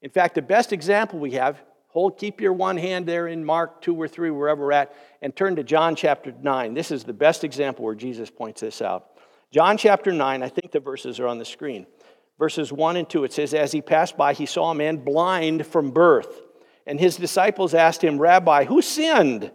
In 0.00 0.08
fact, 0.08 0.34
the 0.34 0.40
best 0.40 0.72
example 0.72 1.18
we 1.18 1.32
have, 1.32 1.60
hold 1.88 2.16
keep 2.16 2.40
your 2.40 2.54
one 2.54 2.78
hand 2.78 3.04
there 3.04 3.28
in 3.28 3.44
Mark 3.44 3.82
2 3.82 4.00
or 4.00 4.08
3 4.08 4.30
wherever 4.30 4.64
we're 4.64 4.72
at 4.72 4.94
and 5.20 5.36
turn 5.36 5.56
to 5.56 5.62
John 5.62 5.94
chapter 5.94 6.32
9. 6.32 6.72
This 6.72 6.90
is 6.90 7.04
the 7.04 7.12
best 7.12 7.44
example 7.44 7.84
where 7.84 7.94
Jesus 7.94 8.30
points 8.30 8.62
this 8.62 8.80
out. 8.80 9.10
John 9.50 9.76
chapter 9.76 10.10
9, 10.10 10.42
I 10.42 10.48
think 10.48 10.72
the 10.72 10.80
verses 10.80 11.20
are 11.20 11.26
on 11.26 11.36
the 11.36 11.44
screen. 11.44 11.86
Verses 12.38 12.72
1 12.72 12.96
and 12.96 13.10
2 13.10 13.24
it 13.24 13.34
says 13.34 13.52
as 13.52 13.72
he 13.72 13.82
passed 13.82 14.16
by 14.16 14.32
he 14.32 14.46
saw 14.46 14.70
a 14.70 14.74
man 14.74 14.96
blind 14.96 15.66
from 15.66 15.90
birth 15.90 16.44
and 16.86 16.98
his 16.98 17.16
disciples 17.16 17.74
asked 17.74 18.02
him, 18.02 18.18
"Rabbi, 18.18 18.64
who 18.64 18.80
sinned?" 18.80 19.50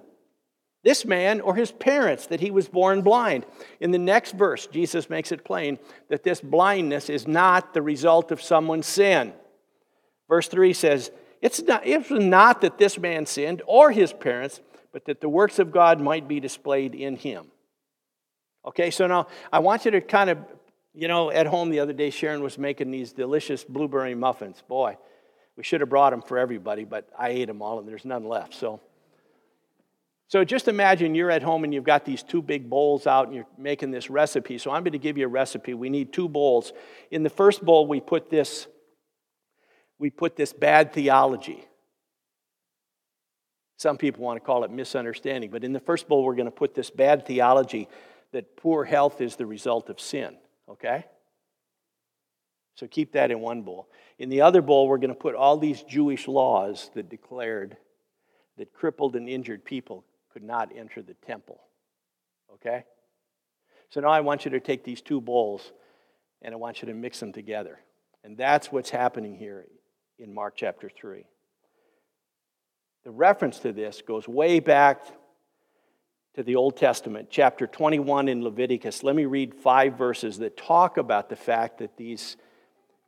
This 0.83 1.05
man 1.05 1.39
or 1.41 1.55
his 1.55 1.71
parents 1.71 2.27
that 2.27 2.41
he 2.41 2.51
was 2.51 2.67
born 2.67 3.01
blind. 3.01 3.45
In 3.79 3.91
the 3.91 3.97
next 3.97 4.33
verse, 4.33 4.67
Jesus 4.67 5.09
makes 5.09 5.31
it 5.31 5.45
plain 5.45 5.79
that 6.09 6.23
this 6.23 6.41
blindness 6.41 7.09
is 7.09 7.25
not 7.27 7.73
the 7.73 7.81
result 7.81 8.31
of 8.31 8.41
someone's 8.41 8.85
sin. 8.85 9.33
Verse 10.27 10.47
3 10.47 10.73
says, 10.73 11.11
It's 11.41 11.61
not, 11.61 11.87
it 11.87 12.09
was 12.09 12.23
not 12.23 12.61
that 12.61 12.77
this 12.77 12.97
man 12.97 13.25
sinned 13.25 13.61
or 13.65 13.91
his 13.91 14.11
parents, 14.11 14.59
but 14.91 15.05
that 15.05 15.21
the 15.21 15.29
works 15.29 15.57
of 15.57 15.71
God 15.71 16.01
might 16.01 16.27
be 16.27 16.39
displayed 16.39 16.95
in 16.95 17.15
him. 17.15 17.47
Okay, 18.65 18.91
so 18.91 19.07
now 19.07 19.27
I 19.51 19.59
want 19.59 19.85
you 19.85 19.91
to 19.91 20.01
kind 20.01 20.29
of, 20.29 20.37
you 20.93 21.07
know, 21.07 21.31
at 21.31 21.47
home 21.47 21.69
the 21.69 21.79
other 21.79 21.93
day, 21.93 22.09
Sharon 22.09 22.43
was 22.43 22.57
making 22.57 22.91
these 22.91 23.13
delicious 23.13 23.63
blueberry 23.63 24.15
muffins. 24.15 24.61
Boy, 24.67 24.97
we 25.55 25.63
should 25.63 25.81
have 25.81 25.89
brought 25.89 26.11
them 26.11 26.21
for 26.21 26.37
everybody, 26.37 26.83
but 26.83 27.09
I 27.17 27.29
ate 27.29 27.45
them 27.45 27.61
all 27.61 27.79
and 27.79 27.87
there's 27.87 28.05
none 28.05 28.25
left. 28.25 28.53
So, 28.53 28.79
so 30.27 30.43
just 30.43 30.67
imagine 30.67 31.13
you're 31.13 31.31
at 31.31 31.43
home 31.43 31.63
and 31.63 31.73
you've 31.73 31.83
got 31.83 32.05
these 32.05 32.23
two 32.23 32.41
big 32.41 32.69
bowls 32.69 33.05
out 33.05 33.27
and 33.27 33.35
you're 33.35 33.47
making 33.57 33.91
this 33.91 34.09
recipe. 34.09 34.57
So 34.57 34.71
I'm 34.71 34.83
going 34.83 34.93
to 34.93 34.97
give 34.97 35.17
you 35.17 35.25
a 35.25 35.29
recipe. 35.29 35.73
We 35.73 35.89
need 35.89 36.11
two 36.11 36.27
bowls. 36.27 36.73
In 37.11 37.23
the 37.23 37.29
first 37.29 37.63
bowl, 37.63 37.85
we 37.87 37.99
put 37.99 38.29
this 38.29 38.67
we 39.99 40.09
put 40.09 40.35
this 40.35 40.51
bad 40.51 40.91
theology. 40.91 41.63
Some 43.77 43.97
people 43.97 44.23
want 44.23 44.37
to 44.37 44.45
call 44.45 44.63
it 44.63 44.71
misunderstanding, 44.71 45.49
but 45.49 45.63
in 45.63 45.71
the 45.71 45.79
first 45.79 46.07
bowl, 46.07 46.23
we're 46.23 46.35
going 46.35 46.45
to 46.45 46.51
put 46.51 46.73
this 46.73 46.89
bad 46.89 47.25
theology 47.25 47.87
that 48.31 48.57
poor 48.57 48.83
health 48.83 49.21
is 49.21 49.35
the 49.35 49.45
result 49.45 49.89
of 49.89 49.99
sin, 49.99 50.35
okay? 50.67 51.05
So 52.75 52.87
keep 52.87 53.13
that 53.13 53.31
in 53.31 53.39
one 53.39 53.61
bowl. 53.61 53.87
In 54.17 54.29
the 54.29 54.41
other 54.41 54.61
bowl, 54.61 54.87
we're 54.87 54.97
going 54.97 55.09
to 55.09 55.15
put 55.15 55.35
all 55.35 55.57
these 55.57 55.83
Jewish 55.83 56.27
laws 56.27 56.89
that 56.95 57.09
declared 57.09 57.77
that 58.57 58.73
crippled 58.73 59.15
and 59.15 59.29
injured 59.29 59.63
people 59.63 60.03
could 60.33 60.43
not 60.43 60.71
enter 60.75 61.01
the 61.01 61.13
temple, 61.13 61.61
okay? 62.55 62.83
So 63.89 64.01
now 64.01 64.09
I 64.09 64.21
want 64.21 64.45
you 64.45 64.51
to 64.51 64.59
take 64.59 64.83
these 64.83 65.01
two 65.01 65.21
bowls 65.21 65.71
and 66.41 66.53
I 66.53 66.57
want 66.57 66.81
you 66.81 66.87
to 66.87 66.93
mix 66.93 67.19
them 67.19 67.31
together. 67.31 67.79
And 68.23 68.35
that's 68.35 68.71
what's 68.71 68.89
happening 68.89 69.35
here 69.35 69.65
in 70.17 70.33
Mark 70.33 70.55
chapter 70.57 70.89
3. 70.89 71.25
The 73.03 73.11
reference 73.11 73.59
to 73.59 73.71
this 73.71 74.01
goes 74.01 74.27
way 74.27 74.59
back 74.59 75.03
to 76.33 76.41
the 76.41 76.55
Old 76.55 76.75
Testament, 76.75 77.27
chapter 77.29 77.67
21 77.67 78.27
in 78.27 78.43
Leviticus. 78.43 79.03
Let 79.03 79.15
me 79.15 79.25
read 79.25 79.53
five 79.53 79.97
verses 79.97 80.39
that 80.39 80.57
talk 80.57 80.97
about 80.97 81.29
the 81.29 81.35
fact 81.35 81.77
that 81.77 81.95
these 81.95 82.37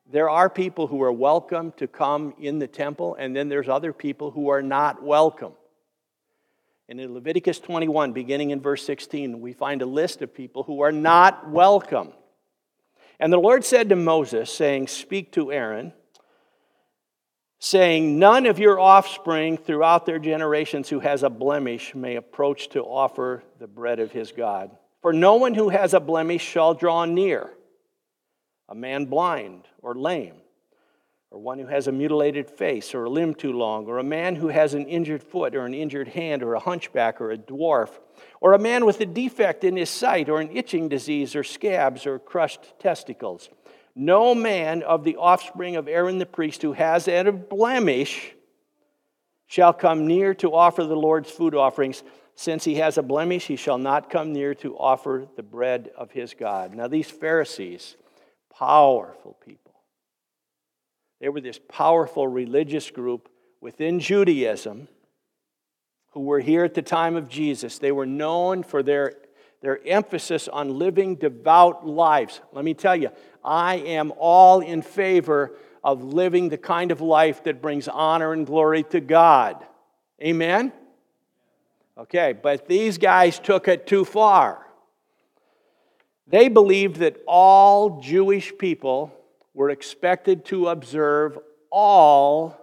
there 0.07 0.29
are 0.29 0.51
people 0.51 0.85
who 0.85 1.01
are 1.01 1.11
welcome 1.11 1.71
to 1.77 1.87
come 1.87 2.35
in 2.39 2.59
the 2.59 2.67
temple, 2.67 3.15
and 3.17 3.35
then 3.35 3.49
there's 3.49 3.67
other 3.67 3.91
people 3.91 4.29
who 4.29 4.49
are 4.49 4.61
not 4.61 5.01
welcome. 5.01 5.53
And 6.87 6.99
in 6.99 7.13
Leviticus 7.13 7.59
21, 7.59 8.13
beginning 8.13 8.51
in 8.51 8.61
verse 8.61 8.85
16, 8.85 9.41
we 9.41 9.53
find 9.53 9.81
a 9.81 9.87
list 9.87 10.21
of 10.21 10.33
people 10.33 10.63
who 10.63 10.81
are 10.81 10.91
not 10.91 11.49
welcome. 11.49 12.13
And 13.19 13.33
the 13.33 13.37
Lord 13.37 13.65
said 13.65 13.89
to 13.89 13.95
Moses, 13.95 14.51
saying, 14.53 14.87
Speak 14.87 15.31
to 15.33 15.51
Aaron 15.51 15.93
saying, 17.65 18.19
None 18.19 18.45
of 18.45 18.59
your 18.59 18.79
offspring 18.79 19.57
throughout 19.57 20.05
their 20.05 20.19
generations 20.19 20.89
who 20.89 20.99
has 20.99 21.23
a 21.23 21.29
blemish 21.29 21.95
may 21.95 22.15
approach 22.15 22.69
to 22.69 22.83
offer 22.83 23.43
the 23.59 23.67
bread 23.67 23.99
of 23.99 24.11
his 24.11 24.31
God. 24.31 24.69
For 25.01 25.13
no 25.13 25.35
one 25.35 25.55
who 25.55 25.69
has 25.69 25.93
a 25.93 25.99
blemish 25.99 26.43
shall 26.43 26.73
draw 26.73 27.05
near 27.05 27.51
a 28.69 28.75
man 28.75 29.05
blind 29.05 29.67
or 29.81 29.95
lame, 29.95 30.35
or 31.35 31.39
one 31.41 31.59
who 31.59 31.67
has 31.67 31.87
a 31.87 31.91
mutilated 31.91 32.49
face 32.49 32.95
or 32.95 33.03
a 33.03 33.09
limb 33.09 33.35
too 33.35 33.53
long, 33.53 33.85
or 33.85 33.99
a 33.99 34.03
man 34.03 34.35
who 34.35 34.47
has 34.47 34.73
an 34.73 34.87
injured 34.87 35.21
foot 35.21 35.53
or 35.55 35.65
an 35.65 35.73
injured 35.75 36.07
hand, 36.07 36.41
or 36.41 36.55
a 36.55 36.59
hunchback 36.59 37.21
or 37.21 37.29
a 37.29 37.37
dwarf, 37.37 37.89
or 38.41 38.53
a 38.53 38.59
man 38.59 38.85
with 38.85 38.99
a 39.01 39.05
defect 39.05 39.63
in 39.63 39.75
his 39.75 39.89
sight, 39.89 40.29
or 40.29 40.41
an 40.41 40.49
itching 40.55 40.89
disease, 40.89 41.35
or 41.35 41.43
scabs, 41.43 42.07
or 42.07 42.17
crushed 42.17 42.79
testicles 42.79 43.49
no 43.95 44.35
man 44.35 44.83
of 44.83 45.03
the 45.03 45.15
offspring 45.15 45.77
of 45.77 45.87
Aaron 45.87 46.17
the 46.17 46.25
priest 46.25 46.61
who 46.61 46.73
has 46.73 47.07
a 47.07 47.31
blemish 47.31 48.35
shall 49.47 49.73
come 49.73 50.05
near 50.05 50.33
to 50.35 50.53
offer 50.53 50.83
the 50.83 50.95
Lord's 50.95 51.31
food 51.31 51.55
offerings. 51.55 52.03
Since 52.35 52.65
he 52.65 52.75
has 52.75 52.97
a 52.97 53.03
blemish, 53.03 53.47
he 53.47 53.55
shall 53.55 53.77
not 53.77 54.09
come 54.09 54.33
near 54.33 54.53
to 54.55 54.77
offer 54.77 55.25
the 55.37 55.43
bread 55.43 55.91
of 55.97 56.11
his 56.11 56.33
God. 56.33 56.73
Now, 56.73 56.87
these 56.87 57.09
Pharisees, 57.09 57.95
powerful 58.53 59.37
people, 59.45 59.64
they 61.19 61.29
were 61.29 61.41
this 61.41 61.59
powerful 61.69 62.27
religious 62.27 62.91
group 62.91 63.29
within 63.61 63.99
Judaism 63.99 64.87
who 66.11 66.21
were 66.21 66.39
here 66.39 66.63
at 66.63 66.73
the 66.73 66.81
time 66.81 67.15
of 67.15 67.27
Jesus. 67.27 67.79
They 67.79 67.91
were 67.91 68.05
known 68.05 68.63
for 68.63 68.83
their 68.83 69.13
their 69.65 69.79
emphasis 69.87 70.47
on 70.47 70.77
living 70.77 71.15
devout 71.15 71.87
lives. 71.87 72.39
Let 72.53 72.63
me 72.63 72.75
tell 72.75 72.95
you, 72.95 73.09
I 73.43 73.77
am 73.77 74.13
all 74.15 74.59
in 74.59 74.83
favor 74.83 75.57
of 75.83 76.03
living 76.03 76.49
the 76.49 76.57
kind 76.57 76.91
of 76.91 77.01
life 77.01 77.43
that 77.45 77.63
brings 77.63 77.87
honor 77.87 78.31
and 78.31 78.45
glory 78.45 78.83
to 78.83 78.99
God. 78.99 79.65
Amen? 80.21 80.71
Okay, 81.97 82.33
but 82.33 82.67
these 82.67 82.99
guys 82.99 83.39
took 83.39 83.67
it 83.67 83.87
too 83.87 84.05
far. 84.05 84.67
They 86.27 86.47
believed 86.47 86.97
that 86.97 87.17
all 87.25 88.01
Jewish 88.01 88.55
people 88.59 89.11
were 89.55 89.69
expected 89.69 90.45
to 90.45 90.67
observe 90.67 91.39
all 91.71 92.57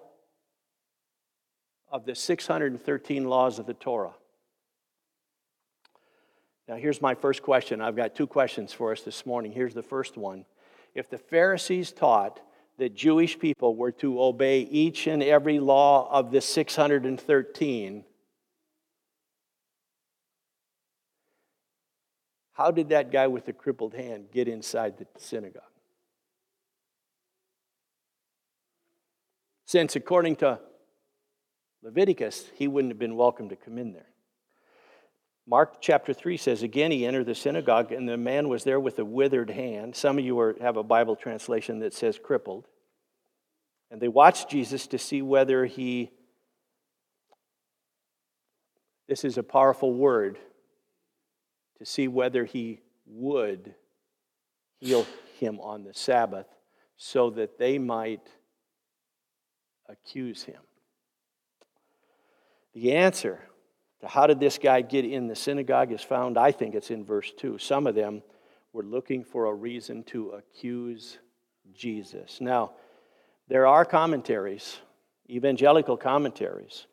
of 1.90 2.05
the 2.05 2.14
613 2.14 3.24
laws 3.24 3.59
of 3.59 3.66
the 3.66 3.74
Torah. 3.74 4.14
Now, 6.68 6.76
here's 6.76 7.02
my 7.02 7.14
first 7.14 7.42
question. 7.42 7.81
I've 7.81 7.96
got 7.96 8.14
two 8.14 8.26
questions 8.26 8.72
for 8.72 8.92
us 8.92 9.00
this 9.00 9.26
morning. 9.26 9.52
Here's 9.52 9.74
the 9.74 9.83
first 9.83 10.16
one. 10.16 10.44
If 10.94 11.11
the 11.11 11.18
Pharisees 11.18 11.92
taught 11.92 12.40
that 12.78 12.94
Jewish 12.94 13.38
people 13.38 13.74
were 13.74 13.92
to 13.92 14.22
obey 14.22 14.61
each 14.61 15.07
and 15.07 15.22
every 15.22 15.61
law 15.61 16.09
of 16.11 16.31
the 16.31 16.40
613, 16.40 18.05
how 22.52 22.70
did 22.70 22.90
that 22.90 23.11
guy 23.11 23.26
with 23.26 23.46
the 23.46 23.52
crippled 23.52 23.94
hand 23.94 24.26
get 24.31 24.46
inside 24.46 24.98
the 24.98 25.07
synagogue? 25.18 25.62
Since, 29.72 29.96
according 29.96 30.37
to 30.37 30.61
Leviticus, 31.82 32.50
he 32.56 32.68
wouldn't 32.68 32.90
have 32.90 32.98
been 32.98 33.16
welcome 33.16 33.48
to 33.48 33.56
come 33.56 33.78
in 33.78 33.94
there. 33.94 34.11
Mark 35.46 35.80
chapter 35.80 36.12
3 36.12 36.37
says, 36.37 36.62
Again, 36.62 36.90
he 36.90 37.06
entered 37.06 37.24
the 37.24 37.35
synagogue, 37.35 37.90
and 37.90 38.06
the 38.06 38.18
man 38.18 38.50
was 38.50 38.64
there 38.64 38.78
with 38.78 38.98
a 38.98 39.04
withered 39.06 39.48
hand. 39.48 39.96
Some 39.96 40.18
of 40.18 40.26
you 40.26 40.38
are, 40.40 40.54
have 40.61 40.76
a 40.76 40.82
Bible 40.82 41.16
translation 41.16 41.78
that 41.78 41.94
says 41.94 42.20
crippled. 42.22 42.66
And 43.90 43.98
they 43.98 44.08
watched 44.08 44.50
Jesus 44.50 44.87
to 44.88 44.98
see 44.98 45.22
whether 45.22 45.64
he, 45.64 46.11
this 49.08 49.24
is 49.24 49.38
a 49.38 49.42
powerful 49.42 49.94
word, 49.94 50.38
to 51.78 51.87
see 51.87 52.08
whether 52.08 52.44
he 52.44 52.80
would 53.06 53.74
heal 54.80 55.06
him 55.38 55.58
on 55.61 55.85
the 55.85 55.94
Sabbath 55.94 56.48
so 56.98 57.30
that 57.30 57.58
they 57.58 57.78
might 57.78 58.28
accuse 59.92 60.42
him. 60.42 60.61
The 62.74 62.92
answer 62.92 63.40
to 64.00 64.09
how 64.09 64.26
did 64.26 64.40
this 64.40 64.59
guy 64.59 64.81
get 64.81 65.05
in 65.05 65.28
the 65.28 65.37
synagogue 65.37 65.92
is 65.92 66.02
found, 66.02 66.38
I 66.38 66.50
think 66.50 66.74
it's 66.74 66.90
in 66.90 67.05
verse 67.05 67.33
2. 67.37 67.59
Some 67.59 67.87
of 67.87 67.94
them 67.94 68.22
were 68.72 68.83
looking 68.83 69.22
for 69.22 69.46
a 69.46 69.55
reason 69.55 70.02
to 70.05 70.31
accuse 70.31 71.18
Jesus. 71.74 72.40
Now, 72.40 72.72
there 73.48 73.66
are 73.66 73.85
commentaries, 73.85 74.78
evangelical 75.28 75.96
commentaries, 75.96 76.87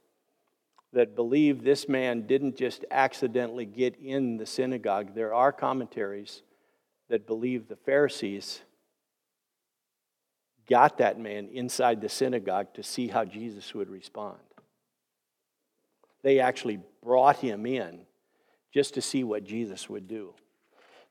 that 0.91 1.15
believe 1.15 1.63
this 1.63 1.87
man 1.87 2.23
didn't 2.27 2.57
just 2.57 2.83
accidentally 2.91 3.65
get 3.65 3.95
in 3.97 4.37
the 4.37 4.45
synagogue. 4.45 5.15
There 5.15 5.33
are 5.33 5.51
commentaries 5.51 6.41
that 7.09 7.27
believe 7.27 7.67
the 7.67 7.75
Pharisees 7.75 8.61
got 10.69 10.99
that 10.99 11.19
man 11.19 11.49
inside 11.51 12.01
the 12.01 12.09
synagogue 12.09 12.73
to 12.75 12.83
see 12.83 13.07
how 13.07 13.25
Jesus 13.25 13.73
would 13.73 13.89
respond. 13.89 14.37
They 16.21 16.39
actually 16.39 16.79
brought 17.03 17.37
him 17.37 17.65
in 17.65 18.01
just 18.73 18.93
to 18.93 19.01
see 19.01 19.23
what 19.23 19.43
Jesus 19.43 19.89
would 19.89 20.07
do. 20.07 20.33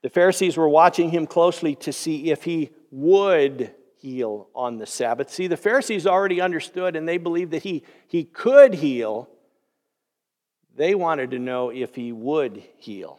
The 0.03 0.11
Pharisees 0.11 0.57
were 0.57 0.69
watching 0.69 1.11
him 1.11 1.27
closely 1.27 1.75
to 1.77 1.93
see 1.93 2.31
if 2.31 2.45
he 2.45 2.71
would 2.91 3.75
heal 3.97 4.49
on 4.55 4.79
the 4.79 4.87
Sabbath. 4.87 5.31
See, 5.31 5.49
the 5.49 5.57
Pharisees 5.57 6.07
already 6.07 6.41
understood 6.41 6.95
and 6.95 7.09
they 7.09 7.19
believed 7.19 7.51
that 7.51 7.65
he, 7.65 7.83
he 8.07 8.23
could 8.23 8.75
heal. 8.75 9.29
They 10.77 10.95
wanted 10.95 11.33
to 11.33 11.41
know 11.41 11.71
if 11.71 11.97
he 11.97 12.13
would 12.13 12.63
heal. 12.77 13.19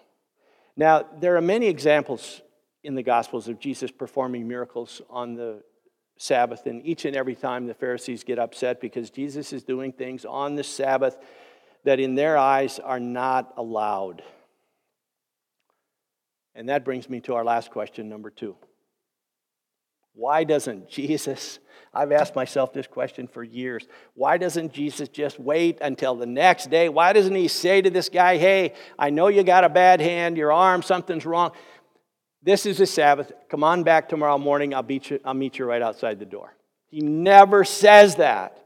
Now, 0.78 1.06
there 1.20 1.36
are 1.36 1.42
many 1.42 1.68
examples 1.68 2.42
in 2.84 2.96
the 2.96 3.04
Gospels 3.04 3.50
of 3.50 3.60
Jesus 3.60 3.92
performing 3.92 4.48
miracles 4.48 5.02
on 5.10 5.36
the 5.36 5.62
Sabbath, 6.20 6.66
and 6.66 6.86
each 6.86 7.06
and 7.06 7.16
every 7.16 7.34
time 7.34 7.66
the 7.66 7.74
Pharisees 7.74 8.26
get 8.26 8.38
upset 8.38 8.82
because 8.82 9.10
Jesus 9.10 9.54
is 9.54 9.64
doing 9.64 9.94
things 9.94 10.26
on 10.26 10.56
the 10.56 10.64
Sabbath 10.64 11.18
that 11.86 12.00
in 12.00 12.14
their 12.14 12.38
eyes 12.38 12.78
are 12.78 13.00
not 13.00 13.54
allowed. 13.56 14.22
And 16.54 16.68
that 16.68 16.84
brings 16.84 17.10
me 17.10 17.22
to 17.22 17.36
our 17.36 17.46
last 17.46 17.72
question, 17.72 18.10
number 18.10 18.30
two. 18.30 18.58
Why 20.14 20.44
doesn't 20.44 20.90
Jesus? 20.90 21.60
I've 21.94 22.12
asked 22.12 22.36
myself 22.36 22.74
this 22.74 22.88
question 22.88 23.26
for 23.26 23.42
years. 23.42 23.88
Why 24.14 24.38
doesn't 24.38 24.74
Jesus 24.74 25.08
just 25.08 25.40
wait 25.40 25.78
until 25.82 26.16
the 26.16 26.26
next 26.26 26.70
day? 26.70 26.90
Why 26.90 27.14
doesn't 27.14 27.34
he 27.34 27.48
say 27.48 27.82
to 27.82 27.90
this 27.90 28.10
guy, 28.10 28.38
Hey, 28.38 28.74
I 28.98 29.10
know 29.10 29.30
you 29.30 29.44
got 29.44 29.64
a 29.64 29.70
bad 29.70 30.02
hand, 30.02 30.36
your 30.36 30.52
arm, 30.52 30.82
something's 30.82 31.26
wrong. 31.26 31.54
This 32.42 32.66
is 32.66 32.78
the 32.78 32.86
Sabbath. 32.86 33.32
Come 33.50 33.64
on 33.64 33.84
back 33.84 34.08
tomorrow 34.08 34.38
morning. 34.38 34.74
I'll, 34.74 34.84
beat 34.84 35.10
you, 35.10 35.20
I'll 35.26 35.34
meet 35.34 35.60
you 35.60 35.66
right 35.66 35.82
outside 35.82 36.20
the 36.20 36.26
door. 36.26 36.56
He 36.88 37.02
never 37.02 37.64
says 37.64 38.16
that. 38.16 38.58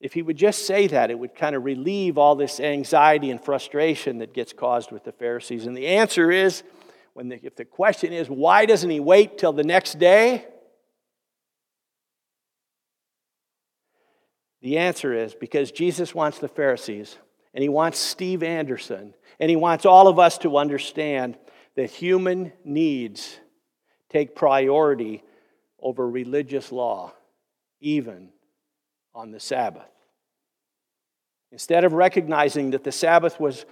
If 0.00 0.14
he 0.14 0.22
would 0.22 0.36
just 0.36 0.66
say 0.66 0.86
that, 0.86 1.10
it 1.10 1.18
would 1.18 1.34
kind 1.34 1.54
of 1.54 1.64
relieve 1.64 2.16
all 2.16 2.34
this 2.34 2.58
anxiety 2.58 3.30
and 3.30 3.42
frustration 3.42 4.18
that 4.18 4.32
gets 4.32 4.52
caused 4.52 4.92
with 4.92 5.04
the 5.04 5.12
Pharisees. 5.12 5.66
And 5.66 5.76
the 5.76 5.88
answer 5.88 6.30
is 6.30 6.62
when 7.12 7.28
the, 7.28 7.44
if 7.44 7.56
the 7.56 7.66
question 7.66 8.12
is, 8.12 8.28
why 8.28 8.64
doesn't 8.64 8.88
he 8.88 9.00
wait 9.00 9.36
till 9.36 9.52
the 9.52 9.64
next 9.64 9.98
day? 9.98 10.46
The 14.62 14.78
answer 14.78 15.12
is 15.12 15.34
because 15.34 15.70
Jesus 15.70 16.14
wants 16.14 16.38
the 16.38 16.48
Pharisees 16.48 17.16
and 17.54 17.62
he 17.62 17.68
wants 17.68 17.98
Steve 17.98 18.42
Anderson 18.42 19.14
and 19.38 19.50
he 19.50 19.56
wants 19.56 19.84
all 19.86 20.08
of 20.08 20.18
us 20.18 20.38
to 20.38 20.56
understand 20.56 21.36
that 21.80 21.88
human 21.88 22.52
needs 22.62 23.40
take 24.10 24.34
priority 24.34 25.22
over 25.80 26.06
religious 26.06 26.70
law, 26.70 27.10
even 27.80 28.28
on 29.14 29.30
the 29.30 29.40
Sabbath. 29.40 29.88
Instead 31.52 31.84
of 31.84 31.94
recognizing 31.94 32.72
that 32.72 32.84
the 32.84 32.92
Sabbath 32.92 33.40
was 33.40 33.64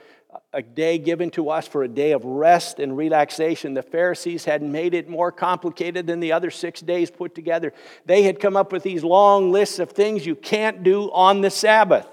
a 0.55 0.63
day 0.63 0.97
given 0.97 1.29
to 1.33 1.51
us 1.51 1.69
for 1.69 1.83
a 1.83 1.89
day 1.89 2.13
of 2.13 2.25
rest 2.25 2.81
and 2.81 2.97
relaxation, 2.97 3.75
the 3.75 3.83
Pharisees 3.83 4.47
had 4.47 4.63
made 4.63 4.95
it 4.95 5.11
more 5.11 5.31
complicated 5.31 6.07
than 6.07 6.21
the 6.21 6.33
other 6.33 6.51
six 6.51 6.81
days 6.81 7.11
put 7.11 7.35
together. 7.35 7.75
They 8.07 8.23
had 8.23 8.41
come 8.41 8.57
up 8.57 8.73
with 8.73 8.85
these 8.85 9.05
long 9.05 9.53
lists 9.53 9.81
of 9.81 9.91
things 9.91 10.25
you 10.25 10.35
can't 10.35 10.83
do 10.83 11.13
on 11.13 11.43
the 11.43 11.51
Sabbath. 11.51 12.07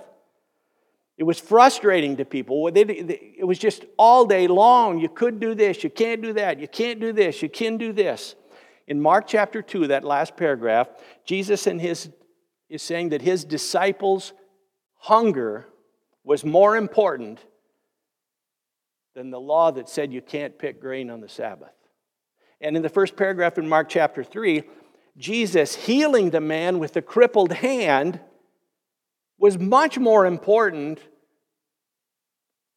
It 1.17 1.23
was 1.23 1.39
frustrating 1.39 2.17
to 2.17 2.25
people. 2.25 2.69
It 2.73 3.45
was 3.45 3.57
just 3.57 3.85
all 3.97 4.25
day 4.25 4.47
long. 4.47 4.99
You 4.99 5.07
could 5.07 5.39
do 5.39 5.55
this, 5.55 5.83
you 5.83 5.89
can't 5.89 6.21
do 6.21 6.33
that, 6.33 6.59
you 6.59 6.67
can't 6.67 6.99
do 6.99 7.13
this, 7.13 7.41
you 7.41 7.49
can 7.49 7.77
do 7.77 7.93
this. 7.93 8.35
In 8.87 9.01
Mark 9.01 9.25
chapter 9.25 9.61
2, 9.61 9.87
that 9.87 10.03
last 10.03 10.35
paragraph, 10.35 10.89
Jesus 11.25 11.67
and 11.67 11.79
his, 11.79 12.09
is 12.69 12.81
saying 12.81 13.09
that 13.09 13.21
his 13.21 13.45
disciples' 13.45 14.33
hunger 14.97 15.67
was 16.23 16.43
more 16.43 16.75
important 16.75 17.39
than 19.15 19.29
the 19.29 19.39
law 19.39 19.71
that 19.71 19.87
said 19.87 20.11
you 20.11 20.21
can't 20.21 20.59
pick 20.59 20.81
grain 20.81 21.09
on 21.09 21.21
the 21.21 21.29
Sabbath. 21.29 21.73
And 22.59 22.75
in 22.75 22.83
the 22.83 22.89
first 22.89 23.15
paragraph 23.15 23.57
in 23.57 23.69
Mark 23.69 23.87
chapter 23.87 24.23
3, 24.23 24.63
Jesus 25.17 25.75
healing 25.75 26.31
the 26.31 26.41
man 26.41 26.79
with 26.79 26.93
the 26.93 27.01
crippled 27.01 27.53
hand 27.53 28.19
was 29.37 29.57
much 29.57 29.97
more 29.97 30.25
important 30.25 30.99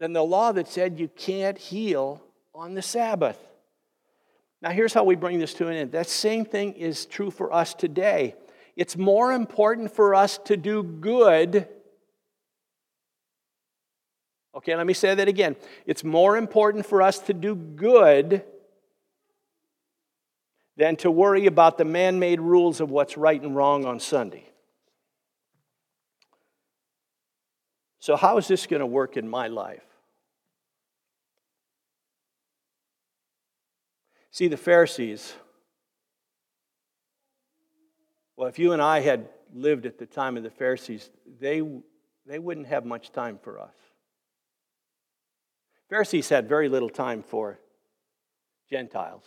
than 0.01 0.13
the 0.13 0.23
law 0.23 0.53
that 0.53 0.69
said 0.69 0.99
you 0.99 1.09
can't 1.09 1.59
heal 1.59 2.23
on 2.55 2.75
the 2.75 2.83
Sabbath. 2.83 3.39
Now, 4.61 4.71
here's 4.71 4.93
how 4.93 5.05
we 5.05 5.15
bring 5.15 5.39
this 5.39 5.55
to 5.55 5.69
an 5.69 5.75
end. 5.75 5.93
That 5.93 6.09
same 6.09 6.45
thing 6.45 6.73
is 6.73 7.07
true 7.07 7.31
for 7.31 7.53
us 7.53 7.75
today. 7.75 8.35
It's 8.77 8.97
more 8.97 9.33
important 9.33 9.95
for 9.95 10.15
us 10.15 10.39
to 10.47 10.57
do 10.57 10.83
good. 10.83 11.69
Okay, 14.57 14.75
let 14.75 14.87
me 14.87 14.95
say 14.95 15.15
that 15.15 15.29
again. 15.29 15.55
It's 15.87 16.03
more 16.03 16.37
important 16.37 16.87
for 16.87 17.03
us 17.03 17.21
to 17.21 17.35
do 17.35 17.55
good 17.55 18.43
than 20.77 20.97
to 20.97 21.11
worry 21.11 21.47
about 21.47 21.79
the 21.79 21.85
man 21.85 22.19
made 22.19 22.41
rules 22.41 22.81
of 22.81 22.91
what's 22.91 23.17
right 23.17 23.41
and 23.41 23.55
wrong 23.55 23.85
on 23.85 24.01
Sunday. 24.01 24.49
So, 28.01 28.17
how 28.17 28.39
is 28.39 28.49
this 28.49 28.67
going 28.67 28.81
to 28.81 28.87
work 28.87 29.17
in 29.17 29.29
my 29.29 29.49
life? 29.49 29.83
See, 34.31 34.47
the 34.47 34.57
Pharisees, 34.57 35.35
well, 38.37 38.49
if 38.49 38.59
you 38.59 38.73
and 38.73 38.81
I 38.81 39.01
had 39.01 39.29
lived 39.53 39.85
at 39.85 39.99
the 39.99 40.07
time 40.07 40.37
of 40.37 40.45
the 40.45 40.51
Pharisees, 40.51 41.11
they, 41.41 41.61
they 42.25 42.39
wouldn't 42.39 42.69
have 42.69 42.85
much 42.85 43.11
time 43.11 43.39
for 43.43 43.59
us. 43.59 43.75
Pharisees 45.89 46.29
had 46.29 46.49
very 46.49 46.69
little 46.69 46.91
time 46.91 47.23
for 47.23 47.59
Gentiles 48.71 49.25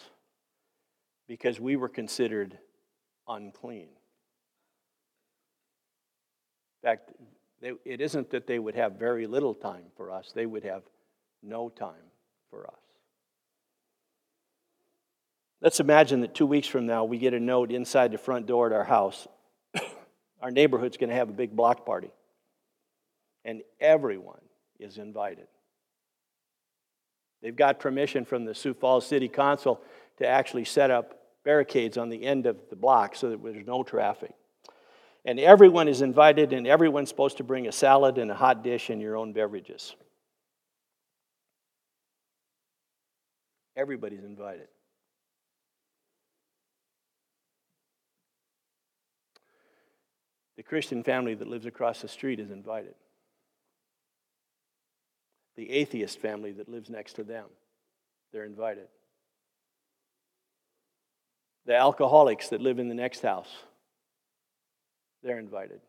because 1.27 1.59
we 1.59 1.75
were 1.75 1.89
considered 1.89 2.57
unclean. 3.27 3.89
In 6.83 6.89
fact, 6.89 7.11
they, 7.61 7.73
it 7.85 8.01
isn't 8.01 8.31
that 8.31 8.47
they 8.47 8.59
would 8.59 8.75
have 8.75 8.93
very 8.93 9.27
little 9.27 9.53
time 9.53 9.85
for 9.95 10.11
us, 10.11 10.31
they 10.33 10.45
would 10.45 10.63
have 10.63 10.83
no 11.43 11.69
time 11.69 12.09
for 12.49 12.67
us. 12.67 12.73
Let's 15.61 15.79
imagine 15.79 16.21
that 16.21 16.33
two 16.33 16.47
weeks 16.47 16.67
from 16.67 16.87
now 16.87 17.03
we 17.03 17.19
get 17.19 17.35
a 17.35 17.39
note 17.39 17.71
inside 17.71 18.11
the 18.11 18.17
front 18.17 18.47
door 18.47 18.65
at 18.65 18.73
our 18.73 18.83
house. 18.83 19.27
our 20.41 20.49
neighborhood's 20.49 20.97
going 20.97 21.11
to 21.11 21.15
have 21.15 21.29
a 21.29 21.33
big 21.33 21.55
block 21.55 21.85
party, 21.85 22.11
and 23.45 23.61
everyone 23.79 24.41
is 24.79 24.97
invited. 24.97 25.47
They've 27.43 27.55
got 27.55 27.79
permission 27.79 28.25
from 28.25 28.45
the 28.45 28.55
Sioux 28.55 28.73
Falls 28.73 29.05
City 29.05 29.27
Council 29.27 29.81
to 30.17 30.27
actually 30.27 30.65
set 30.65 30.91
up 30.91 31.19
barricades 31.43 31.97
on 31.97 32.09
the 32.09 32.23
end 32.23 32.45
of 32.45 32.57
the 32.69 32.75
block 32.75 33.15
so 33.15 33.29
that 33.29 33.43
there's 33.43 33.65
no 33.65 33.83
traffic. 33.83 34.33
And 35.23 35.39
everyone 35.39 35.87
is 35.87 36.01
invited, 36.01 36.51
and 36.51 36.65
everyone's 36.65 37.09
supposed 37.09 37.37
to 37.37 37.43
bring 37.43 37.67
a 37.67 37.71
salad 37.71 38.17
and 38.17 38.31
a 38.31 38.35
hot 38.35 38.63
dish 38.63 38.89
and 38.89 39.01
your 39.01 39.15
own 39.15 39.33
beverages. 39.33 39.95
Everybody's 43.75 44.23
invited. 44.23 44.67
The 50.57 50.63
Christian 50.63 51.03
family 51.03 51.33
that 51.35 51.47
lives 51.47 51.65
across 51.65 52.01
the 52.01 52.07
street 52.07 52.39
is 52.39 52.51
invited. 52.51 52.93
The 55.55 55.69
atheist 55.71 56.19
family 56.19 56.51
that 56.53 56.69
lives 56.69 56.89
next 56.89 57.13
to 57.13 57.23
them, 57.23 57.45
they're 58.31 58.45
invited. 58.45 58.87
The 61.65 61.75
alcoholics 61.75 62.49
that 62.49 62.61
live 62.61 62.79
in 62.79 62.89
the 62.89 62.95
next 62.95 63.21
house, 63.21 63.49
they're 65.23 65.39
invited. 65.39 65.79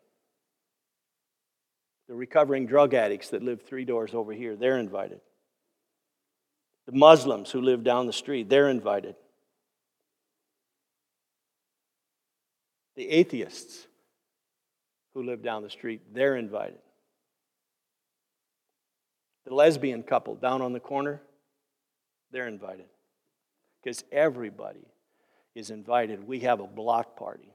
The 2.09 2.15
recovering 2.15 2.67
drug 2.67 2.95
addicts 2.95 3.31
that 3.31 3.43
live 3.43 3.63
three 3.63 3.85
doors 3.85 4.13
over 4.15 4.33
here, 4.33 4.57
they're 4.57 4.79
invited. 4.79 5.21
The 6.87 6.93
Muslims 6.93 7.51
who 7.51 7.61
live 7.61 7.85
down 7.85 8.07
the 8.07 8.13
street, 8.13 8.49
they're 8.49 8.69
invited. 8.69 9.15
The 12.97 13.09
atheists 13.09 13.87
who 15.15 15.23
live 15.23 15.43
down 15.43 15.63
the 15.63 15.71
street, 15.71 16.03
they're 16.13 16.37
invited. 16.37 16.79
The 19.47 19.55
lesbian 19.55 20.03
couple 20.03 20.35
down 20.35 20.61
on 20.61 20.73
the 20.73 20.81
corner, 20.81 21.23
they're 22.31 22.49
invited. 22.49 22.87
Because 23.83 24.05
everybody 24.13 24.87
is 25.55 25.71
invited. 25.71 26.27
We 26.27 26.41
have 26.41 26.61
a 26.61 26.67
block 26.67 27.17
party. 27.17 27.52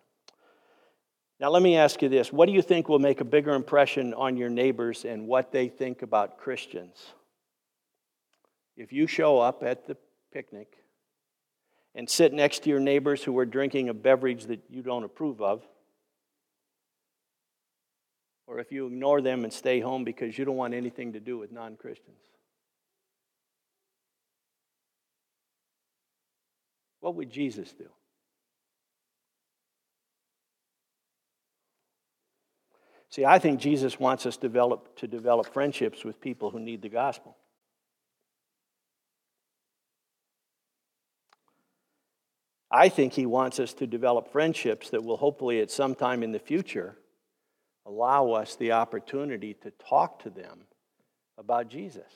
Now, 1.39 1.50
let 1.50 1.62
me 1.62 1.76
ask 1.76 2.02
you 2.02 2.10
this 2.10 2.34
what 2.34 2.47
do 2.47 2.54
you 2.54 2.62
think 2.62 2.89
will 2.89 3.00
make 3.00 3.21
a 3.21 3.26
bigger 3.26 3.54
impression 3.54 4.13
on 4.13 4.38
your 4.38 4.50
neighbors 4.50 5.06
and 5.06 5.28
what 5.28 5.52
they 5.52 5.67
think 5.67 6.02
about 6.02 6.38
Christians? 6.38 7.13
If 8.76 8.91
you 8.91 9.08
show 9.08 9.39
up 9.39 9.63
at 9.63 9.88
the 9.88 9.97
picnic 10.34 10.78
and 11.95 12.10
sit 12.10 12.34
next 12.34 12.63
to 12.63 12.69
your 12.69 12.80
neighbors 12.80 13.23
who 13.23 13.38
are 13.38 13.45
drinking 13.45 13.89
a 13.89 13.93
beverage 13.93 14.45
that 14.45 14.63
you 14.69 14.82
don't 14.82 15.04
approve 15.04 15.41
of, 15.41 15.63
or 18.45 18.60
if 18.60 18.71
you 18.71 18.88
ignore 18.88 19.21
them 19.21 19.43
and 19.43 19.52
stay 19.52 19.80
home 19.80 20.04
because 20.04 20.38
you 20.38 20.45
don't 20.45 20.56
want 20.56 20.73
anything 20.73 21.13
to 21.13 21.19
do 21.19 21.38
with 21.38 21.52
non 21.52 21.76
Christians. 21.76 22.21
What 27.00 27.15
would 27.15 27.30
Jesus 27.30 27.73
do? 27.73 27.89
See, 33.17 33.25
I 33.25 33.39
think 33.39 33.60
Jesus 33.60 33.99
wants 33.99 34.27
us 34.27 34.38
develop, 34.38 34.95
to 34.97 35.08
develop 35.08 35.51
friendships 35.51 36.06
with 36.06 36.21
people 36.21 36.51
who 36.51 36.60
need 36.60 36.84
the 36.84 36.89
gospel. 36.89 37.36
I 42.69 42.89
think 42.89 43.13
he 43.13 43.25
wants 43.25 43.60
us 43.60 43.73
to 43.73 43.88
develop 43.88 44.32
friendships 44.32 44.91
that 44.91 45.03
will 45.03 45.17
hopefully 45.17 45.62
at 45.62 45.71
some 45.71 45.95
time 45.95 46.21
in 46.21 46.32
the 46.32 46.38
future 46.38 46.95
allow 47.88 48.34
us 48.34 48.56
the 48.56 48.73
opportunity 48.73 49.56
to 49.63 49.71
talk 49.71 50.21
to 50.21 50.30
them 50.30 50.65
about 51.39 51.69
Jesus. 51.69 52.12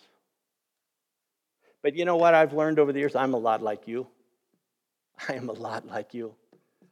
But 1.81 1.95
you 1.95 2.05
know 2.05 2.17
what 2.17 2.35
I've 2.35 2.53
learned 2.53 2.77
over 2.77 2.93
the 2.93 2.99
years? 2.99 3.15
I'm 3.15 3.33
a 3.33 3.39
lot 3.39 3.63
like 3.63 3.87
you. 3.87 4.05
I 5.27 5.33
am 5.33 5.49
a 5.49 5.53
lot 5.53 5.87
like 5.87 6.13
you. 6.13 6.35
In 6.83 6.87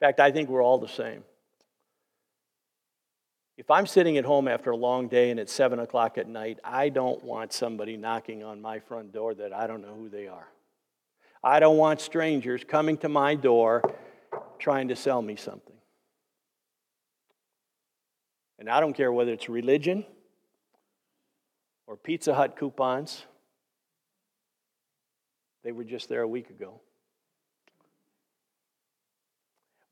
fact, 0.00 0.18
I 0.18 0.32
think 0.32 0.48
we're 0.48 0.64
all 0.64 0.78
the 0.78 0.88
same. 0.88 1.22
If 3.56 3.70
I'm 3.70 3.86
sitting 3.86 4.16
at 4.16 4.24
home 4.24 4.48
after 4.48 4.70
a 4.70 4.76
long 4.76 5.08
day 5.08 5.30
and 5.30 5.38
it's 5.38 5.52
7 5.52 5.78
o'clock 5.78 6.16
at 6.16 6.26
night, 6.26 6.58
I 6.64 6.88
don't 6.88 7.22
want 7.22 7.52
somebody 7.52 7.96
knocking 7.96 8.42
on 8.42 8.62
my 8.62 8.78
front 8.78 9.12
door 9.12 9.34
that 9.34 9.52
I 9.52 9.66
don't 9.66 9.82
know 9.82 9.94
who 9.94 10.08
they 10.08 10.26
are. 10.26 10.48
I 11.44 11.60
don't 11.60 11.76
want 11.76 12.00
strangers 12.00 12.64
coming 12.66 12.96
to 12.98 13.08
my 13.08 13.34
door 13.34 13.82
trying 14.58 14.88
to 14.88 14.96
sell 14.96 15.20
me 15.20 15.36
something. 15.36 15.76
And 18.58 18.70
I 18.70 18.80
don't 18.80 18.94
care 18.94 19.12
whether 19.12 19.32
it's 19.32 19.48
religion 19.48 20.06
or 21.86 21.96
Pizza 21.96 22.32
Hut 22.32 22.56
coupons. 22.56 23.26
They 25.64 25.72
were 25.72 25.84
just 25.84 26.08
there 26.08 26.22
a 26.22 26.28
week 26.28 26.48
ago. 26.48 26.80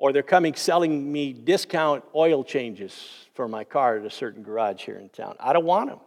Or 0.00 0.14
they're 0.14 0.22
coming 0.22 0.54
selling 0.54 1.12
me 1.12 1.34
discount 1.34 2.04
oil 2.14 2.42
changes 2.42 3.28
for 3.34 3.46
my 3.46 3.64
car 3.64 3.98
at 3.98 4.06
a 4.06 4.10
certain 4.10 4.42
garage 4.42 4.82
here 4.82 4.96
in 4.96 5.10
town. 5.10 5.36
I 5.38 5.52
don't 5.52 5.66
want 5.66 5.90
them. 5.90 6.00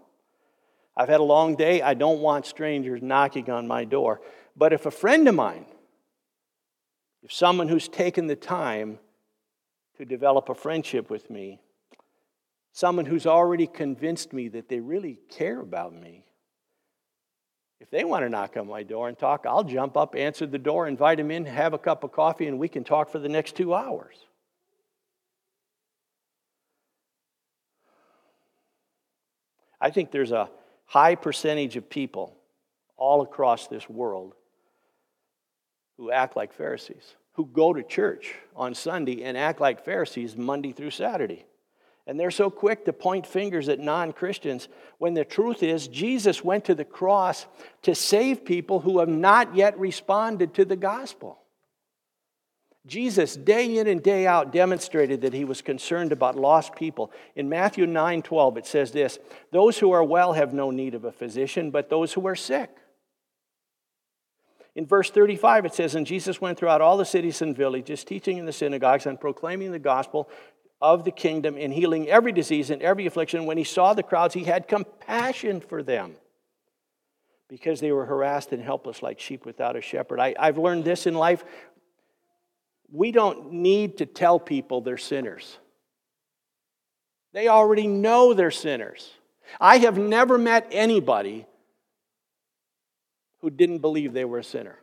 I've 0.98 1.10
had 1.10 1.20
a 1.20 1.24
long 1.24 1.56
day. 1.56 1.84
I 1.84 1.94
don't 1.94 2.20
want 2.20 2.48
strangers 2.48 3.04
knocking 3.04 3.52
on 3.52 3.68
my 3.68 3.86
door. 3.86 4.22
But 4.56 4.74
if 4.74 4.88
a 4.88 4.92
friend 4.92 5.28
of 5.28 5.36
mine, 5.36 5.68
if 7.22 7.32
someone 7.32 7.68
who's 7.68 7.88
taken 7.88 8.26
the 8.26 8.36
time 8.36 8.98
to 9.98 10.06
develop 10.06 10.50
a 10.50 10.56
friendship 10.56 11.12
with 11.12 11.30
me, 11.30 11.62
someone 12.72 13.06
who's 13.06 13.28
already 13.28 13.68
convinced 13.68 14.34
me 14.34 14.48
that 14.48 14.70
they 14.70 14.80
really 14.80 15.20
care 15.30 15.60
about 15.60 15.94
me. 15.94 16.26
If 17.80 17.90
they 17.90 18.04
want 18.04 18.24
to 18.24 18.30
knock 18.30 18.56
on 18.56 18.68
my 18.68 18.84
door 18.84 19.10
and 19.10 19.18
talk, 19.18 19.46
I'll 19.46 19.64
jump 19.64 19.98
up, 19.98 20.16
answer 20.16 20.46
the 20.46 20.58
door, 20.58 20.88
invite 20.88 21.18
them 21.18 21.32
in, 21.32 21.46
have 21.46 21.74
a 21.74 21.78
cup 21.78 22.04
of 22.04 22.12
coffee, 22.12 22.48
and 22.48 22.58
we 22.58 22.70
can 22.70 22.84
talk 22.84 23.10
for 23.10 23.20
the 23.20 23.30
next 23.30 23.56
two 23.56 23.74
hours. 23.74 24.16
I 29.82 29.90
think 29.90 30.12
there's 30.12 30.32
a 30.32 30.50
high 30.86 31.16
percentage 31.16 31.76
of 31.76 31.90
people 31.90 32.38
all 32.96 33.22
across 33.22 33.68
this 33.68 33.90
world 33.90 34.34
who 35.98 36.10
act 36.10 36.38
like 36.38 36.54
Pharisees, 36.54 37.16
who 37.34 37.46
go 37.46 37.74
to 37.74 37.84
church 37.84 38.34
on 38.56 38.74
Sunday 38.76 39.24
and 39.24 39.38
act 39.38 39.60
like 39.60 39.84
Pharisees 39.84 40.38
Monday 40.38 40.72
through 40.72 40.92
Saturday. 40.92 41.46
And 42.06 42.20
they're 42.20 42.32
so 42.32 42.50
quick 42.50 42.86
to 42.86 42.94
point 42.94 43.26
fingers 43.26 43.70
at 43.70 43.80
non 43.80 44.12
Christians 44.12 44.68
when 44.98 45.14
the 45.14 45.24
truth 45.24 45.64
is 45.64 45.88
Jesus 45.88 46.44
went 46.44 46.66
to 46.66 46.76
the 46.76 46.84
cross 46.84 47.46
to 47.84 47.96
save 47.96 48.44
people 48.44 48.82
who 48.82 49.00
have 49.00 49.10
not 49.10 49.56
yet 49.56 49.80
responded 49.80 50.54
to 50.56 50.66
the 50.66 50.76
gospel. 50.76 51.40
Jesus, 52.86 53.38
day 53.38 53.78
in 53.78 53.88
and 53.88 54.04
day 54.04 54.28
out, 54.28 54.52
demonstrated 54.52 55.22
that 55.22 55.34
he 55.34 55.46
was 55.46 55.62
concerned 55.62 56.12
about 56.12 56.36
lost 56.36 56.76
people. 56.76 57.14
In 57.36 57.48
Matthew 57.48 57.88
9 57.88 58.22
12, 58.22 58.58
it 58.58 58.66
says 58.66 58.92
this 58.92 59.20
Those 59.52 59.80
who 59.80 59.92
are 59.92 60.04
well 60.04 60.34
have 60.34 60.54
no 60.54 60.72
need 60.72 60.96
of 60.96 61.06
a 61.06 61.12
physician, 61.12 61.72
but 61.72 61.90
those 61.90 62.12
who 62.12 62.28
are 62.28 62.36
sick. 62.36 62.70
In 64.76 64.88
verse 64.88 65.12
35, 65.12 65.66
it 65.66 65.74
says, 65.74 65.94
And 65.94 66.06
Jesus 66.06 66.42
went 66.42 66.58
throughout 66.58 66.82
all 66.82 66.98
the 66.98 67.06
cities 67.06 67.42
and 67.44 67.56
villages, 67.56 68.04
teaching 68.04 68.38
in 68.38 68.46
the 68.46 68.52
synagogues 68.52 69.06
and 69.06 69.22
proclaiming 69.22 69.72
the 69.72 69.80
gospel 69.80 70.30
of 70.84 71.06
the 71.06 71.12
kingdom 71.12 71.58
in 71.58 71.72
healing 71.72 72.10
every 72.10 72.34
disease 72.34 72.70
and 72.70 72.82
every 72.82 73.06
affliction. 73.06 73.46
When 73.46 73.58
he 73.58 73.64
saw 73.64 73.94
the 73.94 74.04
crowds, 74.04 74.34
he 74.34 74.44
had 74.44 74.68
compassion 74.68 75.62
for 75.62 75.82
them 75.82 76.16
because 77.48 77.80
they 77.80 77.94
were 77.94 78.06
harassed 78.06 78.52
and 78.52 78.62
helpless 78.62 79.02
like 79.02 79.18
sheep 79.20 79.46
without 79.46 79.78
a 79.78 79.82
shepherd. 79.82 80.20
I, 80.20 80.36
have 80.38 80.58
learned 80.58 80.84
this 80.84 81.08
in 81.08 81.14
life. 81.14 81.46
We 82.92 83.14
don't 83.14 83.54
need 83.54 84.00
to 84.00 84.06
tell 84.06 84.40
people 84.40 84.82
they're 84.82 84.98
sinners, 84.98 85.58
they 87.32 87.48
already 87.48 87.88
know 87.88 88.34
they're 88.34 88.52
sinners. 88.52 89.10
I 89.60 89.78
have 89.80 89.98
never 89.98 90.38
met 90.38 90.68
anybody 90.72 91.46
who 93.42 93.50
didn't 93.50 93.80
believe 93.80 94.14
they 94.14 94.26
were 94.26 94.40
a 94.40 94.44
sinner. 94.44 94.78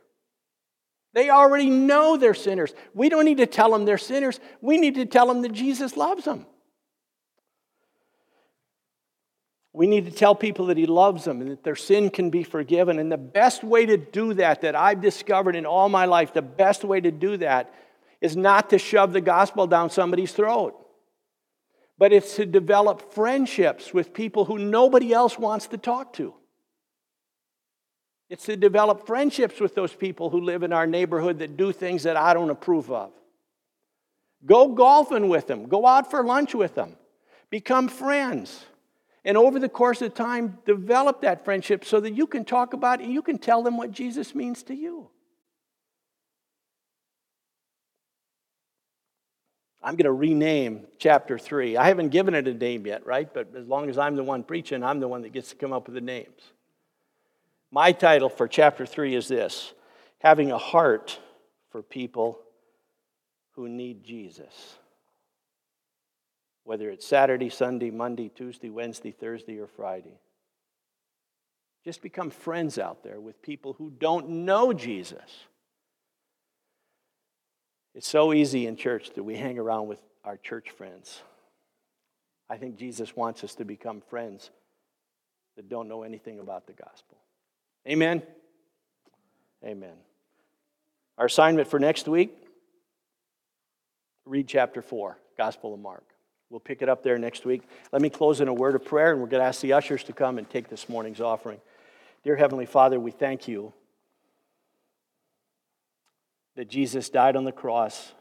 They 1.13 1.29
already 1.29 1.69
know 1.69 2.15
they're 2.17 2.33
sinners. 2.33 2.73
We 2.93 3.09
don't 3.09 3.25
need 3.25 3.37
to 3.37 3.45
tell 3.45 3.71
them 3.71 3.85
they're 3.85 3.97
sinners. 3.97 4.39
We 4.61 4.77
need 4.77 4.95
to 4.95 5.05
tell 5.05 5.27
them 5.27 5.41
that 5.41 5.51
Jesus 5.51 5.97
loves 5.97 6.25
them. 6.25 6.45
We 9.73 9.87
need 9.87 10.05
to 10.05 10.11
tell 10.11 10.35
people 10.35 10.67
that 10.67 10.77
He 10.77 10.85
loves 10.85 11.23
them 11.23 11.41
and 11.41 11.51
that 11.51 11.63
their 11.63 11.75
sin 11.75 12.09
can 12.09 12.29
be 12.29 12.43
forgiven. 12.43 12.99
And 12.99 13.11
the 13.11 13.17
best 13.17 13.63
way 13.63 13.85
to 13.85 13.97
do 13.97 14.33
that, 14.35 14.61
that 14.61 14.75
I've 14.75 15.01
discovered 15.01 15.55
in 15.55 15.65
all 15.65 15.89
my 15.89 16.05
life, 16.05 16.33
the 16.33 16.41
best 16.41 16.83
way 16.83 16.99
to 16.99 17.11
do 17.11 17.37
that 17.37 17.73
is 18.19 18.35
not 18.35 18.69
to 18.69 18.77
shove 18.77 19.13
the 19.13 19.21
gospel 19.21 19.67
down 19.67 19.89
somebody's 19.89 20.33
throat, 20.33 20.77
but 21.97 22.13
it's 22.13 22.35
to 22.35 22.45
develop 22.45 23.13
friendships 23.13 23.93
with 23.93 24.13
people 24.13 24.45
who 24.45 24.59
nobody 24.59 25.13
else 25.13 25.39
wants 25.39 25.67
to 25.67 25.77
talk 25.77 26.13
to. 26.13 26.33
It's 28.31 28.45
to 28.45 28.55
develop 28.55 29.05
friendships 29.05 29.59
with 29.59 29.75
those 29.75 29.93
people 29.93 30.29
who 30.29 30.39
live 30.39 30.63
in 30.63 30.71
our 30.71 30.87
neighborhood 30.87 31.39
that 31.39 31.57
do 31.57 31.73
things 31.73 32.03
that 32.03 32.15
I 32.15 32.33
don't 32.33 32.49
approve 32.49 32.89
of. 32.89 33.11
Go 34.45 34.69
golfing 34.69 35.27
with 35.27 35.47
them, 35.47 35.67
go 35.67 35.85
out 35.85 36.09
for 36.09 36.23
lunch 36.23 36.55
with 36.55 36.73
them, 36.73 36.95
become 37.49 37.89
friends. 37.89 38.63
And 39.25 39.35
over 39.35 39.59
the 39.59 39.67
course 39.67 40.01
of 40.01 40.13
time, 40.13 40.59
develop 40.65 41.23
that 41.23 41.43
friendship 41.43 41.83
so 41.83 41.99
that 41.99 42.13
you 42.13 42.25
can 42.25 42.45
talk 42.45 42.71
about 42.71 43.01
it 43.01 43.03
and 43.03 43.13
you 43.13 43.21
can 43.21 43.37
tell 43.37 43.63
them 43.63 43.75
what 43.75 43.91
Jesus 43.91 44.33
means 44.33 44.63
to 44.63 44.73
you. 44.73 45.09
I'm 49.83 49.97
going 49.97 50.05
to 50.05 50.13
rename 50.13 50.87
chapter 50.99 51.37
3. 51.37 51.75
I 51.75 51.85
haven't 51.85 52.09
given 52.09 52.33
it 52.33 52.47
a 52.47 52.53
name 52.53 52.87
yet, 52.87 53.05
right? 53.05 53.31
But 53.31 53.49
as 53.57 53.67
long 53.67 53.89
as 53.89 53.97
I'm 53.97 54.15
the 54.15 54.23
one 54.23 54.43
preaching, 54.45 54.85
I'm 54.85 55.01
the 55.01 55.09
one 55.09 55.23
that 55.23 55.33
gets 55.33 55.49
to 55.49 55.55
come 55.57 55.73
up 55.73 55.87
with 55.87 55.95
the 55.95 56.01
names. 56.01 56.53
My 57.71 57.93
title 57.93 58.27
for 58.27 58.49
chapter 58.49 58.85
3 58.85 59.15
is 59.15 59.29
this 59.29 59.73
Having 60.19 60.51
a 60.51 60.57
Heart 60.57 61.19
for 61.69 61.81
People 61.81 62.37
Who 63.51 63.69
Need 63.69 64.03
Jesus. 64.03 64.75
Whether 66.65 66.89
it's 66.89 67.07
Saturday, 67.07 67.49
Sunday, 67.49 67.89
Monday, 67.89 68.29
Tuesday, 68.29 68.69
Wednesday, 68.69 69.11
Thursday, 69.11 69.57
or 69.57 69.67
Friday. 69.67 70.19
Just 71.83 72.01
become 72.01 72.29
friends 72.29 72.77
out 72.77 73.03
there 73.03 73.19
with 73.19 73.41
people 73.41 73.73
who 73.73 73.89
don't 73.89 74.29
know 74.29 74.73
Jesus. 74.73 75.45
It's 77.95 78.07
so 78.07 78.33
easy 78.33 78.67
in 78.67 78.75
church 78.75 79.11
that 79.15 79.23
we 79.23 79.35
hang 79.35 79.57
around 79.57 79.87
with 79.87 79.99
our 80.23 80.37
church 80.37 80.69
friends. 80.71 81.21
I 82.49 82.57
think 82.57 82.77
Jesus 82.77 83.15
wants 83.15 83.43
us 83.43 83.55
to 83.55 83.65
become 83.65 84.01
friends 84.09 84.51
that 85.55 85.69
don't 85.69 85.87
know 85.87 86.03
anything 86.03 86.39
about 86.39 86.67
the 86.67 86.73
gospel. 86.73 87.17
Amen? 87.87 88.21
Amen. 89.65 89.95
Our 91.17 91.25
assignment 91.25 91.67
for 91.67 91.79
next 91.79 92.07
week 92.07 92.35
read 94.25 94.47
chapter 94.47 94.81
4, 94.81 95.17
Gospel 95.37 95.73
of 95.73 95.79
Mark. 95.79 96.03
We'll 96.49 96.59
pick 96.59 96.81
it 96.81 96.89
up 96.89 97.01
there 97.01 97.17
next 97.17 97.45
week. 97.45 97.63
Let 97.91 98.01
me 98.01 98.09
close 98.09 98.41
in 98.41 98.47
a 98.47 98.53
word 98.53 98.75
of 98.75 98.85
prayer, 98.85 99.11
and 99.11 99.21
we're 99.21 99.27
going 99.27 99.41
to 99.41 99.47
ask 99.47 99.61
the 99.61 99.73
ushers 99.73 100.03
to 100.05 100.13
come 100.13 100.37
and 100.37 100.49
take 100.49 100.69
this 100.69 100.89
morning's 100.89 101.21
offering. 101.21 101.59
Dear 102.23 102.35
Heavenly 102.35 102.65
Father, 102.65 102.99
we 102.99 103.11
thank 103.11 103.47
you 103.47 103.73
that 106.55 106.69
Jesus 106.69 107.09
died 107.09 107.35
on 107.35 107.45
the 107.45 107.51
cross 107.51 108.11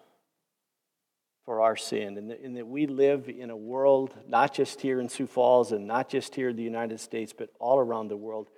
for 1.44 1.60
our 1.60 1.76
sin, 1.76 2.16
and 2.16 2.30
that, 2.30 2.40
and 2.40 2.56
that, 2.56 2.66
we 2.66 2.86
live 2.86 3.28
in 3.28 3.50
a 3.50 3.56
world, 3.56 4.14
not 4.28 4.54
just 4.54 4.80
here 4.80 5.00
in 5.00 5.08
Sioux 5.08 5.26
Falls 5.26 5.72
and 5.72 5.86
not 5.86 6.08
just 6.08 6.34
here 6.34 6.50
in 6.50 6.56
the 6.56 6.62
United 6.62 7.00
States, 7.00 7.32
but 7.36 7.50
all 7.58 7.78
around 7.78 8.08
the 8.08 8.16
world, 8.16 8.48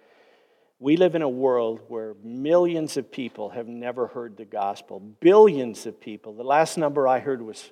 we 0.82 0.96
live 0.96 1.14
in 1.14 1.22
a 1.22 1.28
world 1.28 1.78
where 1.86 2.16
millions 2.24 2.96
of 2.96 3.12
people 3.12 3.50
have 3.50 3.68
never 3.68 4.08
heard 4.08 4.36
the 4.36 4.44
gospel. 4.44 4.98
Billions 4.98 5.86
of 5.86 6.00
people. 6.00 6.34
The 6.34 6.42
last 6.42 6.76
number 6.76 7.06
I 7.06 7.20
heard 7.20 7.40
was, 7.40 7.70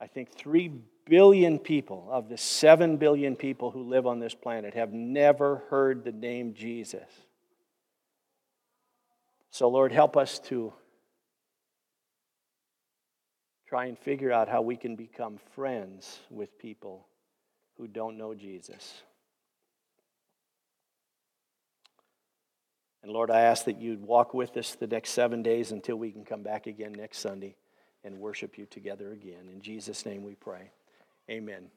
I 0.00 0.06
think, 0.06 0.32
3 0.32 0.70
billion 1.06 1.58
people 1.58 2.06
of 2.08 2.28
the 2.28 2.38
7 2.38 2.98
billion 2.98 3.34
people 3.34 3.72
who 3.72 3.82
live 3.82 4.06
on 4.06 4.20
this 4.20 4.32
planet 4.32 4.74
have 4.74 4.92
never 4.92 5.64
heard 5.70 6.04
the 6.04 6.12
name 6.12 6.54
Jesus. 6.54 7.10
So, 9.50 9.68
Lord, 9.68 9.90
help 9.90 10.16
us 10.16 10.38
to 10.44 10.72
try 13.66 13.86
and 13.86 13.98
figure 13.98 14.30
out 14.30 14.48
how 14.48 14.62
we 14.62 14.76
can 14.76 14.94
become 14.94 15.40
friends 15.56 16.20
with 16.30 16.56
people 16.60 17.08
who 17.76 17.88
don't 17.88 18.16
know 18.16 18.34
Jesus. 18.34 19.02
And 23.02 23.12
Lord, 23.12 23.30
I 23.30 23.40
ask 23.40 23.64
that 23.64 23.80
you'd 23.80 24.02
walk 24.02 24.32
with 24.32 24.56
us 24.56 24.74
the 24.74 24.86
next 24.86 25.10
seven 25.10 25.42
days 25.42 25.72
until 25.72 25.96
we 25.96 26.12
can 26.12 26.24
come 26.24 26.42
back 26.42 26.66
again 26.66 26.92
next 26.92 27.18
Sunday 27.18 27.56
and 28.04 28.18
worship 28.18 28.56
you 28.58 28.66
together 28.66 29.12
again. 29.12 29.48
In 29.52 29.60
Jesus' 29.60 30.06
name 30.06 30.22
we 30.22 30.34
pray. 30.34 30.70
Amen. 31.30 31.70